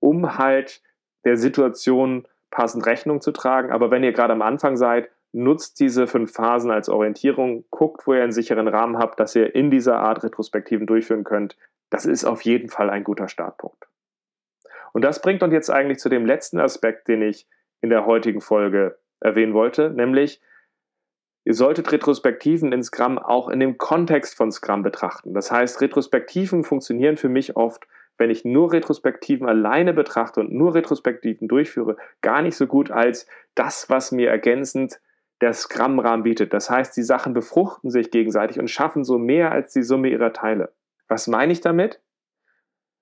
um 0.00 0.38
halt 0.38 0.82
der 1.24 1.36
Situation 1.36 2.26
passend 2.50 2.86
Rechnung 2.86 3.20
zu 3.20 3.32
tragen. 3.32 3.70
Aber 3.70 3.90
wenn 3.90 4.02
ihr 4.02 4.12
gerade 4.12 4.32
am 4.32 4.42
Anfang 4.42 4.76
seid, 4.76 5.08
nutzt 5.32 5.78
diese 5.78 6.06
fünf 6.06 6.32
Phasen 6.32 6.70
als 6.70 6.88
Orientierung, 6.88 7.64
guckt, 7.70 8.06
wo 8.06 8.14
ihr 8.14 8.22
einen 8.22 8.32
sicheren 8.32 8.68
Rahmen 8.68 8.98
habt, 8.98 9.20
dass 9.20 9.36
ihr 9.36 9.54
in 9.54 9.70
dieser 9.70 9.98
Art 9.98 10.24
Retrospektiven 10.24 10.86
durchführen 10.86 11.24
könnt. 11.24 11.56
Das 11.88 12.06
ist 12.06 12.24
auf 12.24 12.42
jeden 12.42 12.68
Fall 12.68 12.90
ein 12.90 13.04
guter 13.04 13.28
Startpunkt. 13.28 13.86
Und 14.92 15.02
das 15.02 15.22
bringt 15.22 15.42
uns 15.42 15.52
jetzt 15.52 15.70
eigentlich 15.70 15.98
zu 15.98 16.08
dem 16.08 16.26
letzten 16.26 16.58
Aspekt, 16.58 17.08
den 17.08 17.22
ich 17.22 17.46
in 17.80 17.90
der 17.90 18.06
heutigen 18.06 18.40
Folge 18.40 18.98
erwähnen 19.20 19.54
wollte, 19.54 19.90
nämlich 19.90 20.40
ihr 21.44 21.54
solltet 21.54 21.92
Retrospektiven 21.92 22.72
in 22.72 22.82
Scrum 22.82 23.18
auch 23.18 23.48
in 23.48 23.60
dem 23.60 23.78
Kontext 23.78 24.36
von 24.36 24.50
Scrum 24.50 24.82
betrachten. 24.82 25.32
Das 25.32 25.50
heißt, 25.50 25.80
Retrospektiven 25.80 26.64
funktionieren 26.64 27.16
für 27.16 27.28
mich 27.28 27.56
oft, 27.56 27.86
wenn 28.20 28.30
ich 28.30 28.44
nur 28.44 28.70
Retrospektiven 28.70 29.48
alleine 29.48 29.94
betrachte 29.94 30.40
und 30.40 30.52
nur 30.52 30.74
Retrospektiven 30.74 31.48
durchführe, 31.48 31.96
gar 32.20 32.42
nicht 32.42 32.54
so 32.54 32.66
gut 32.66 32.90
als 32.90 33.26
das, 33.54 33.88
was 33.88 34.12
mir 34.12 34.28
ergänzend 34.28 35.00
der 35.40 35.54
Scrum-Rahmen 35.54 36.22
bietet. 36.22 36.52
Das 36.52 36.68
heißt, 36.68 36.94
die 36.98 37.02
Sachen 37.02 37.32
befruchten 37.32 37.90
sich 37.90 38.10
gegenseitig 38.10 38.58
und 38.60 38.68
schaffen 38.68 39.04
so 39.04 39.16
mehr 39.16 39.52
als 39.52 39.72
die 39.72 39.82
Summe 39.82 40.10
ihrer 40.10 40.34
Teile. 40.34 40.74
Was 41.08 41.28
meine 41.28 41.50
ich 41.50 41.62
damit? 41.62 42.02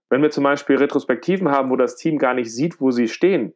Wenn 0.08 0.22
wir 0.22 0.30
zum 0.30 0.44
Beispiel 0.44 0.76
Retrospektiven 0.76 1.50
haben, 1.50 1.68
wo 1.70 1.76
das 1.76 1.96
Team 1.96 2.18
gar 2.18 2.34
nicht 2.34 2.54
sieht, 2.54 2.80
wo 2.80 2.92
sie 2.92 3.08
stehen 3.08 3.54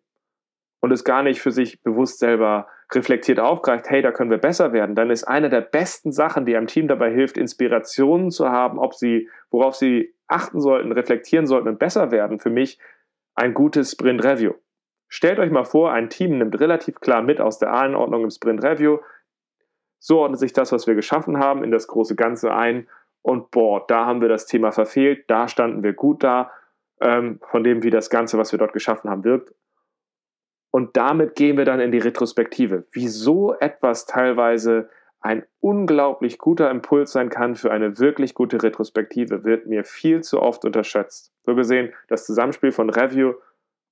und 0.82 0.90
es 0.90 1.04
gar 1.04 1.22
nicht 1.22 1.40
für 1.40 1.52
sich 1.52 1.80
bewusst 1.82 2.18
selber 2.18 2.66
reflektiert 2.92 3.38
aufgreift, 3.40 3.88
hey, 3.88 4.02
da 4.02 4.10
können 4.10 4.30
wir 4.30 4.38
besser 4.38 4.72
werden, 4.72 4.94
dann 4.94 5.10
ist 5.10 5.24
eine 5.24 5.48
der 5.48 5.62
besten 5.62 6.12
Sachen, 6.12 6.44
die 6.44 6.56
einem 6.56 6.66
Team 6.66 6.88
dabei 6.88 7.10
hilft, 7.10 7.38
Inspirationen 7.38 8.30
zu 8.30 8.50
haben, 8.50 8.78
ob 8.78 8.94
sie, 8.94 9.28
worauf 9.50 9.76
sie 9.76 10.12
achten 10.26 10.60
sollten, 10.60 10.92
reflektieren 10.92 11.46
sollten 11.46 11.68
und 11.68 11.78
besser 11.78 12.10
werden, 12.10 12.40
für 12.40 12.50
mich 12.50 12.78
ein 13.34 13.54
gutes 13.54 13.92
Sprint 13.92 14.24
Review. 14.24 14.54
Stellt 15.08 15.38
euch 15.38 15.50
mal 15.50 15.64
vor, 15.64 15.92
ein 15.92 16.10
Team 16.10 16.38
nimmt 16.38 16.58
relativ 16.58 17.00
klar 17.00 17.22
mit 17.22 17.40
aus 17.40 17.58
der 17.58 17.72
Anordnung 17.72 18.24
im 18.24 18.30
Sprint 18.30 18.62
Review, 18.62 18.98
so 20.00 20.18
ordnet 20.18 20.40
sich 20.40 20.52
das, 20.52 20.72
was 20.72 20.88
wir 20.88 20.96
geschaffen 20.96 21.38
haben, 21.38 21.62
in 21.62 21.70
das 21.70 21.86
große 21.86 22.16
Ganze 22.16 22.52
ein 22.52 22.88
und 23.22 23.52
boah, 23.52 23.86
da 23.86 24.04
haben 24.04 24.20
wir 24.20 24.28
das 24.28 24.46
Thema 24.46 24.72
verfehlt, 24.72 25.24
da 25.28 25.46
standen 25.46 25.84
wir 25.84 25.92
gut 25.92 26.24
da, 26.24 26.50
ähm, 27.00 27.38
von 27.50 27.62
dem, 27.62 27.84
wie 27.84 27.90
das 27.90 28.10
Ganze, 28.10 28.36
was 28.36 28.50
wir 28.50 28.58
dort 28.58 28.72
geschaffen 28.72 29.08
haben, 29.08 29.22
wirkt. 29.22 29.54
Und 30.72 30.96
damit 30.96 31.36
gehen 31.36 31.58
wir 31.58 31.66
dann 31.66 31.80
in 31.80 31.92
die 31.92 31.98
Retrospektive. 31.98 32.86
Wieso 32.92 33.54
etwas 33.54 34.06
teilweise 34.06 34.88
ein 35.20 35.44
unglaublich 35.60 36.38
guter 36.38 36.70
Impuls 36.70 37.12
sein 37.12 37.28
kann 37.28 37.54
für 37.54 37.70
eine 37.70 37.98
wirklich 37.98 38.34
gute 38.34 38.60
Retrospektive, 38.60 39.44
wird 39.44 39.66
mir 39.66 39.84
viel 39.84 40.22
zu 40.22 40.40
oft 40.40 40.64
unterschätzt. 40.64 41.32
So 41.44 41.54
gesehen, 41.54 41.92
das 42.08 42.26
Zusammenspiel 42.26 42.72
von 42.72 42.90
Review 42.90 43.34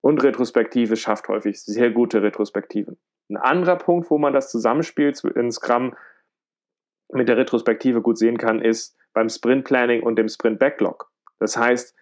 und 0.01 0.23
Retrospektive 0.25 0.97
schafft 0.97 1.29
häufig 1.29 1.63
sehr 1.63 1.91
gute 1.91 2.23
Retrospektiven. 2.23 2.99
Ein 3.29 3.37
anderer 3.37 3.77
Punkt, 3.77 4.11
wo 4.11 4.19
man 4.19 4.33
das 4.33 4.51
Zusammenspiel 4.51 5.13
in 5.37 5.53
Scrum 5.53 5.95
mit 7.13 7.29
der 7.29 7.37
Retrospektive 7.37 8.01
gut 8.01 8.19
sehen 8.19 8.39
kann, 8.39 8.63
ist 8.63 8.97
beim 9.13 9.29
Sprint 9.29 9.65
Planning 9.65 10.03
und 10.03 10.17
dem 10.17 10.29
Sprint 10.29 10.59
Backlog. 10.59 11.11
Das 11.39 11.57
heißt, 11.57 11.95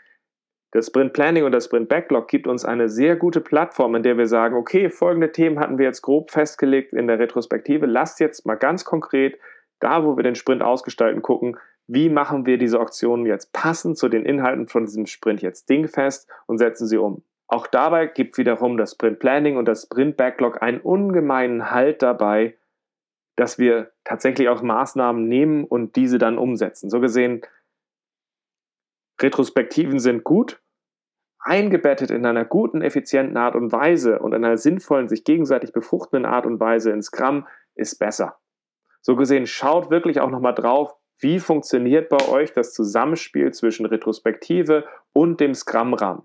das 0.72 0.88
Sprint 0.88 1.14
Planning 1.14 1.44
und 1.44 1.52
das 1.52 1.64
Sprint 1.64 1.88
Backlog 1.88 2.28
gibt 2.28 2.46
uns 2.46 2.64
eine 2.64 2.88
sehr 2.88 3.16
gute 3.16 3.40
Plattform, 3.40 3.94
in 3.94 4.02
der 4.02 4.18
wir 4.18 4.26
sagen, 4.26 4.54
okay, 4.54 4.90
folgende 4.90 5.32
Themen 5.32 5.58
hatten 5.58 5.78
wir 5.78 5.86
jetzt 5.86 6.02
grob 6.02 6.30
festgelegt 6.30 6.92
in 6.92 7.06
der 7.06 7.18
Retrospektive. 7.18 7.86
Lasst 7.86 8.20
jetzt 8.20 8.44
mal 8.44 8.56
ganz 8.56 8.84
konkret 8.84 9.38
da, 9.80 10.04
wo 10.04 10.16
wir 10.16 10.24
den 10.24 10.34
Sprint 10.34 10.62
ausgestalten, 10.62 11.22
gucken, 11.22 11.56
wie 11.86 12.10
machen 12.10 12.44
wir 12.44 12.58
diese 12.58 12.78
Auktionen 12.80 13.24
jetzt 13.24 13.52
passend 13.52 13.96
zu 13.96 14.08
den 14.10 14.26
Inhalten 14.26 14.68
von 14.68 14.84
diesem 14.84 15.06
Sprint 15.06 15.40
jetzt 15.40 15.70
dingfest 15.70 16.28
und 16.46 16.58
setzen 16.58 16.86
sie 16.86 16.98
um. 16.98 17.22
Auch 17.46 17.66
dabei 17.66 18.06
gibt 18.06 18.36
wiederum 18.36 18.76
das 18.76 18.92
Sprint 18.92 19.20
Planning 19.20 19.56
und 19.56 19.66
das 19.66 19.84
Sprint 19.84 20.18
Backlog 20.18 20.60
einen 20.60 20.80
ungemeinen 20.80 21.70
Halt 21.70 22.02
dabei, 22.02 22.58
dass 23.36 23.58
wir 23.58 23.92
tatsächlich 24.04 24.50
auch 24.50 24.60
Maßnahmen 24.60 25.26
nehmen 25.26 25.64
und 25.64 25.96
diese 25.96 26.18
dann 26.18 26.36
umsetzen. 26.36 26.90
So 26.90 27.00
gesehen, 27.00 27.40
Retrospektiven 29.20 29.98
sind 29.98 30.24
gut, 30.24 30.60
eingebettet 31.40 32.10
in 32.10 32.26
einer 32.26 32.44
guten, 32.44 32.82
effizienten 32.82 33.36
Art 33.36 33.54
und 33.54 33.72
Weise 33.72 34.18
und 34.18 34.34
in 34.34 34.44
einer 34.44 34.56
sinnvollen, 34.56 35.08
sich 35.08 35.24
gegenseitig 35.24 35.72
befruchtenden 35.72 36.26
Art 36.26 36.46
und 36.46 36.60
Weise 36.60 36.90
ins 36.90 37.06
Scrum 37.06 37.46
ist 37.74 37.98
besser. 37.98 38.38
So 39.00 39.16
gesehen, 39.16 39.46
schaut 39.46 39.90
wirklich 39.90 40.20
auch 40.20 40.30
nochmal 40.30 40.54
drauf, 40.54 40.94
wie 41.20 41.40
funktioniert 41.40 42.08
bei 42.08 42.28
euch 42.28 42.52
das 42.52 42.72
Zusammenspiel 42.72 43.52
zwischen 43.52 43.86
Retrospektive 43.86 44.84
und 45.12 45.40
dem 45.40 45.54
Scrum-Rahmen. 45.54 46.22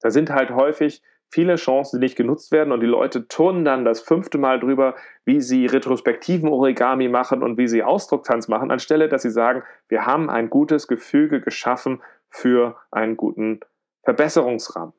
Da 0.00 0.10
sind 0.10 0.30
halt 0.30 0.50
häufig 0.50 1.02
viele 1.32 1.56
Chancen, 1.56 1.98
die 1.98 2.04
nicht 2.04 2.16
genutzt 2.16 2.52
werden 2.52 2.72
und 2.72 2.80
die 2.80 2.86
Leute 2.86 3.26
turnen 3.26 3.64
dann 3.64 3.84
das 3.84 4.02
fünfte 4.02 4.36
Mal 4.36 4.60
drüber, 4.60 4.94
wie 5.24 5.40
sie 5.40 5.66
retrospektiven 5.66 6.48
Origami 6.48 7.08
machen 7.08 7.42
und 7.42 7.56
wie 7.56 7.68
sie 7.68 7.82
Ausdrucktanz 7.82 8.48
machen, 8.48 8.70
anstelle 8.70 9.08
dass 9.08 9.22
sie 9.22 9.30
sagen, 9.30 9.62
wir 9.88 10.04
haben 10.04 10.28
ein 10.28 10.50
gutes 10.50 10.86
Gefüge 10.86 11.40
geschaffen 11.40 12.02
für 12.28 12.76
einen 12.90 13.16
guten 13.16 13.60
Verbesserungsrahmen. 14.04 14.92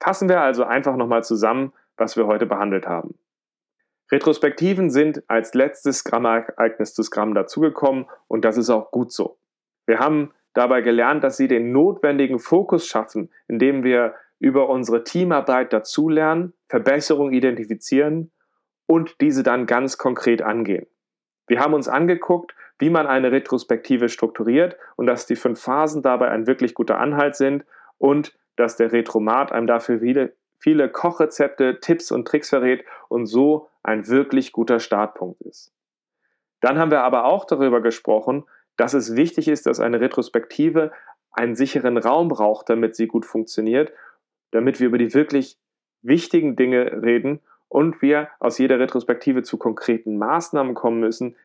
Fassen 0.00 0.28
wir 0.28 0.40
also 0.40 0.64
einfach 0.64 0.96
nochmal 0.96 1.24
zusammen, 1.24 1.72
was 1.96 2.16
wir 2.16 2.26
heute 2.26 2.46
behandelt 2.46 2.86
haben. 2.86 3.18
Retrospektiven 4.12 4.90
sind 4.90 5.22
als 5.28 5.54
letztes 5.54 5.98
Scrum-Ereignis 5.98 6.94
zu 6.94 7.02
Scrum 7.02 7.34
dazugekommen 7.34 8.06
und 8.28 8.44
das 8.44 8.56
ist 8.56 8.70
auch 8.70 8.92
gut 8.92 9.12
so. 9.12 9.38
Wir 9.86 9.98
haben 9.98 10.32
dabei 10.54 10.82
gelernt, 10.82 11.24
dass 11.24 11.36
sie 11.36 11.48
den 11.48 11.72
notwendigen 11.72 12.38
Fokus 12.38 12.86
schaffen, 12.86 13.30
indem 13.48 13.82
wir 13.82 14.14
über 14.40 14.68
unsere 14.68 15.04
Teamarbeit 15.04 15.72
dazulernen, 15.72 16.54
Verbesserungen 16.68 17.32
identifizieren 17.32 18.30
und 18.86 19.20
diese 19.20 19.42
dann 19.42 19.66
ganz 19.66 19.98
konkret 19.98 20.42
angehen. 20.42 20.86
Wir 21.46 21.60
haben 21.60 21.74
uns 21.74 21.88
angeguckt, 21.88 22.54
wie 22.78 22.90
man 22.90 23.06
eine 23.06 23.32
Retrospektive 23.32 24.08
strukturiert 24.08 24.76
und 24.96 25.06
dass 25.06 25.26
die 25.26 25.36
fünf 25.36 25.60
Phasen 25.60 26.02
dabei 26.02 26.28
ein 26.28 26.46
wirklich 26.46 26.74
guter 26.74 26.98
Anhalt 26.98 27.34
sind 27.34 27.64
und 27.98 28.38
dass 28.56 28.76
der 28.76 28.92
Retromat 28.92 29.50
einem 29.50 29.66
dafür 29.66 30.00
viele, 30.00 30.34
viele 30.58 30.88
Kochrezepte, 30.88 31.80
Tipps 31.80 32.12
und 32.12 32.28
Tricks 32.28 32.50
verrät 32.50 32.84
und 33.08 33.26
so 33.26 33.68
ein 33.82 34.06
wirklich 34.08 34.52
guter 34.52 34.78
Startpunkt 34.78 35.40
ist. 35.42 35.72
Dann 36.60 36.78
haben 36.78 36.90
wir 36.90 37.02
aber 37.02 37.24
auch 37.24 37.44
darüber 37.44 37.80
gesprochen, 37.80 38.44
dass 38.76 38.94
es 38.94 39.16
wichtig 39.16 39.48
ist, 39.48 39.66
dass 39.66 39.80
eine 39.80 40.00
Retrospektive 40.00 40.92
einen 41.30 41.56
sicheren 41.56 41.96
Raum 41.98 42.28
braucht, 42.28 42.68
damit 42.68 42.96
sie 42.96 43.06
gut 43.06 43.26
funktioniert 43.26 43.92
damit 44.50 44.80
wir 44.80 44.88
über 44.88 44.98
die 44.98 45.14
wirklich 45.14 45.58
wichtigen 46.02 46.56
Dinge 46.56 47.02
reden 47.02 47.40
und 47.68 48.00
wir 48.02 48.28
aus 48.40 48.58
jeder 48.58 48.78
Retrospektive 48.78 49.42
zu 49.42 49.58
konkreten 49.58 50.16
Maßnahmen 50.18 50.74
kommen 50.74 51.00
müssen, 51.00 51.36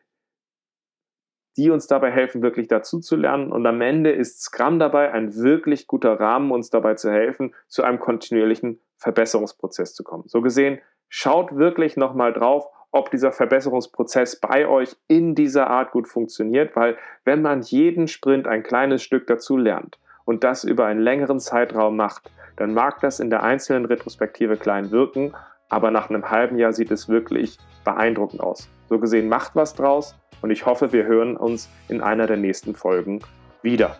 die 1.56 1.70
uns 1.70 1.86
dabei 1.86 2.10
helfen, 2.10 2.42
wirklich 2.42 2.66
dazu 2.66 2.98
zu 2.98 3.16
lernen. 3.16 3.52
Und 3.52 3.66
am 3.66 3.80
Ende 3.80 4.10
ist 4.10 4.42
Scrum 4.42 4.78
dabei 4.78 5.12
ein 5.12 5.36
wirklich 5.36 5.86
guter 5.86 6.18
Rahmen, 6.18 6.50
uns 6.50 6.70
dabei 6.70 6.94
zu 6.94 7.10
helfen, 7.10 7.54
zu 7.68 7.84
einem 7.84 8.00
kontinuierlichen 8.00 8.80
Verbesserungsprozess 8.96 9.94
zu 9.94 10.02
kommen. 10.02 10.24
So 10.26 10.40
gesehen, 10.40 10.80
schaut 11.08 11.56
wirklich 11.56 11.96
nochmal 11.96 12.32
drauf, 12.32 12.66
ob 12.90 13.10
dieser 13.10 13.32
Verbesserungsprozess 13.32 14.40
bei 14.40 14.66
euch 14.66 14.96
in 15.08 15.34
dieser 15.34 15.68
Art 15.68 15.92
gut 15.92 16.08
funktioniert, 16.08 16.74
weil 16.76 16.96
wenn 17.24 17.42
man 17.42 17.62
jeden 17.62 18.08
Sprint 18.08 18.46
ein 18.46 18.62
kleines 18.62 19.02
Stück 19.02 19.26
dazu 19.26 19.56
lernt 19.56 19.98
und 20.24 20.44
das 20.44 20.64
über 20.64 20.86
einen 20.86 21.00
längeren 21.00 21.40
Zeitraum 21.40 21.96
macht, 21.96 22.30
dann 22.56 22.74
mag 22.74 23.00
das 23.00 23.20
in 23.20 23.30
der 23.30 23.42
einzelnen 23.42 23.84
Retrospektive 23.84 24.56
klein 24.56 24.90
wirken, 24.90 25.34
aber 25.68 25.90
nach 25.90 26.08
einem 26.08 26.30
halben 26.30 26.58
Jahr 26.58 26.72
sieht 26.72 26.90
es 26.90 27.08
wirklich 27.08 27.58
beeindruckend 27.84 28.40
aus. 28.40 28.68
So 28.88 28.98
gesehen 28.98 29.28
macht 29.28 29.56
was 29.56 29.74
draus 29.74 30.14
und 30.42 30.50
ich 30.50 30.66
hoffe, 30.66 30.92
wir 30.92 31.04
hören 31.04 31.36
uns 31.36 31.68
in 31.88 32.00
einer 32.00 32.26
der 32.26 32.36
nächsten 32.36 32.74
Folgen 32.74 33.20
wieder. 33.62 33.96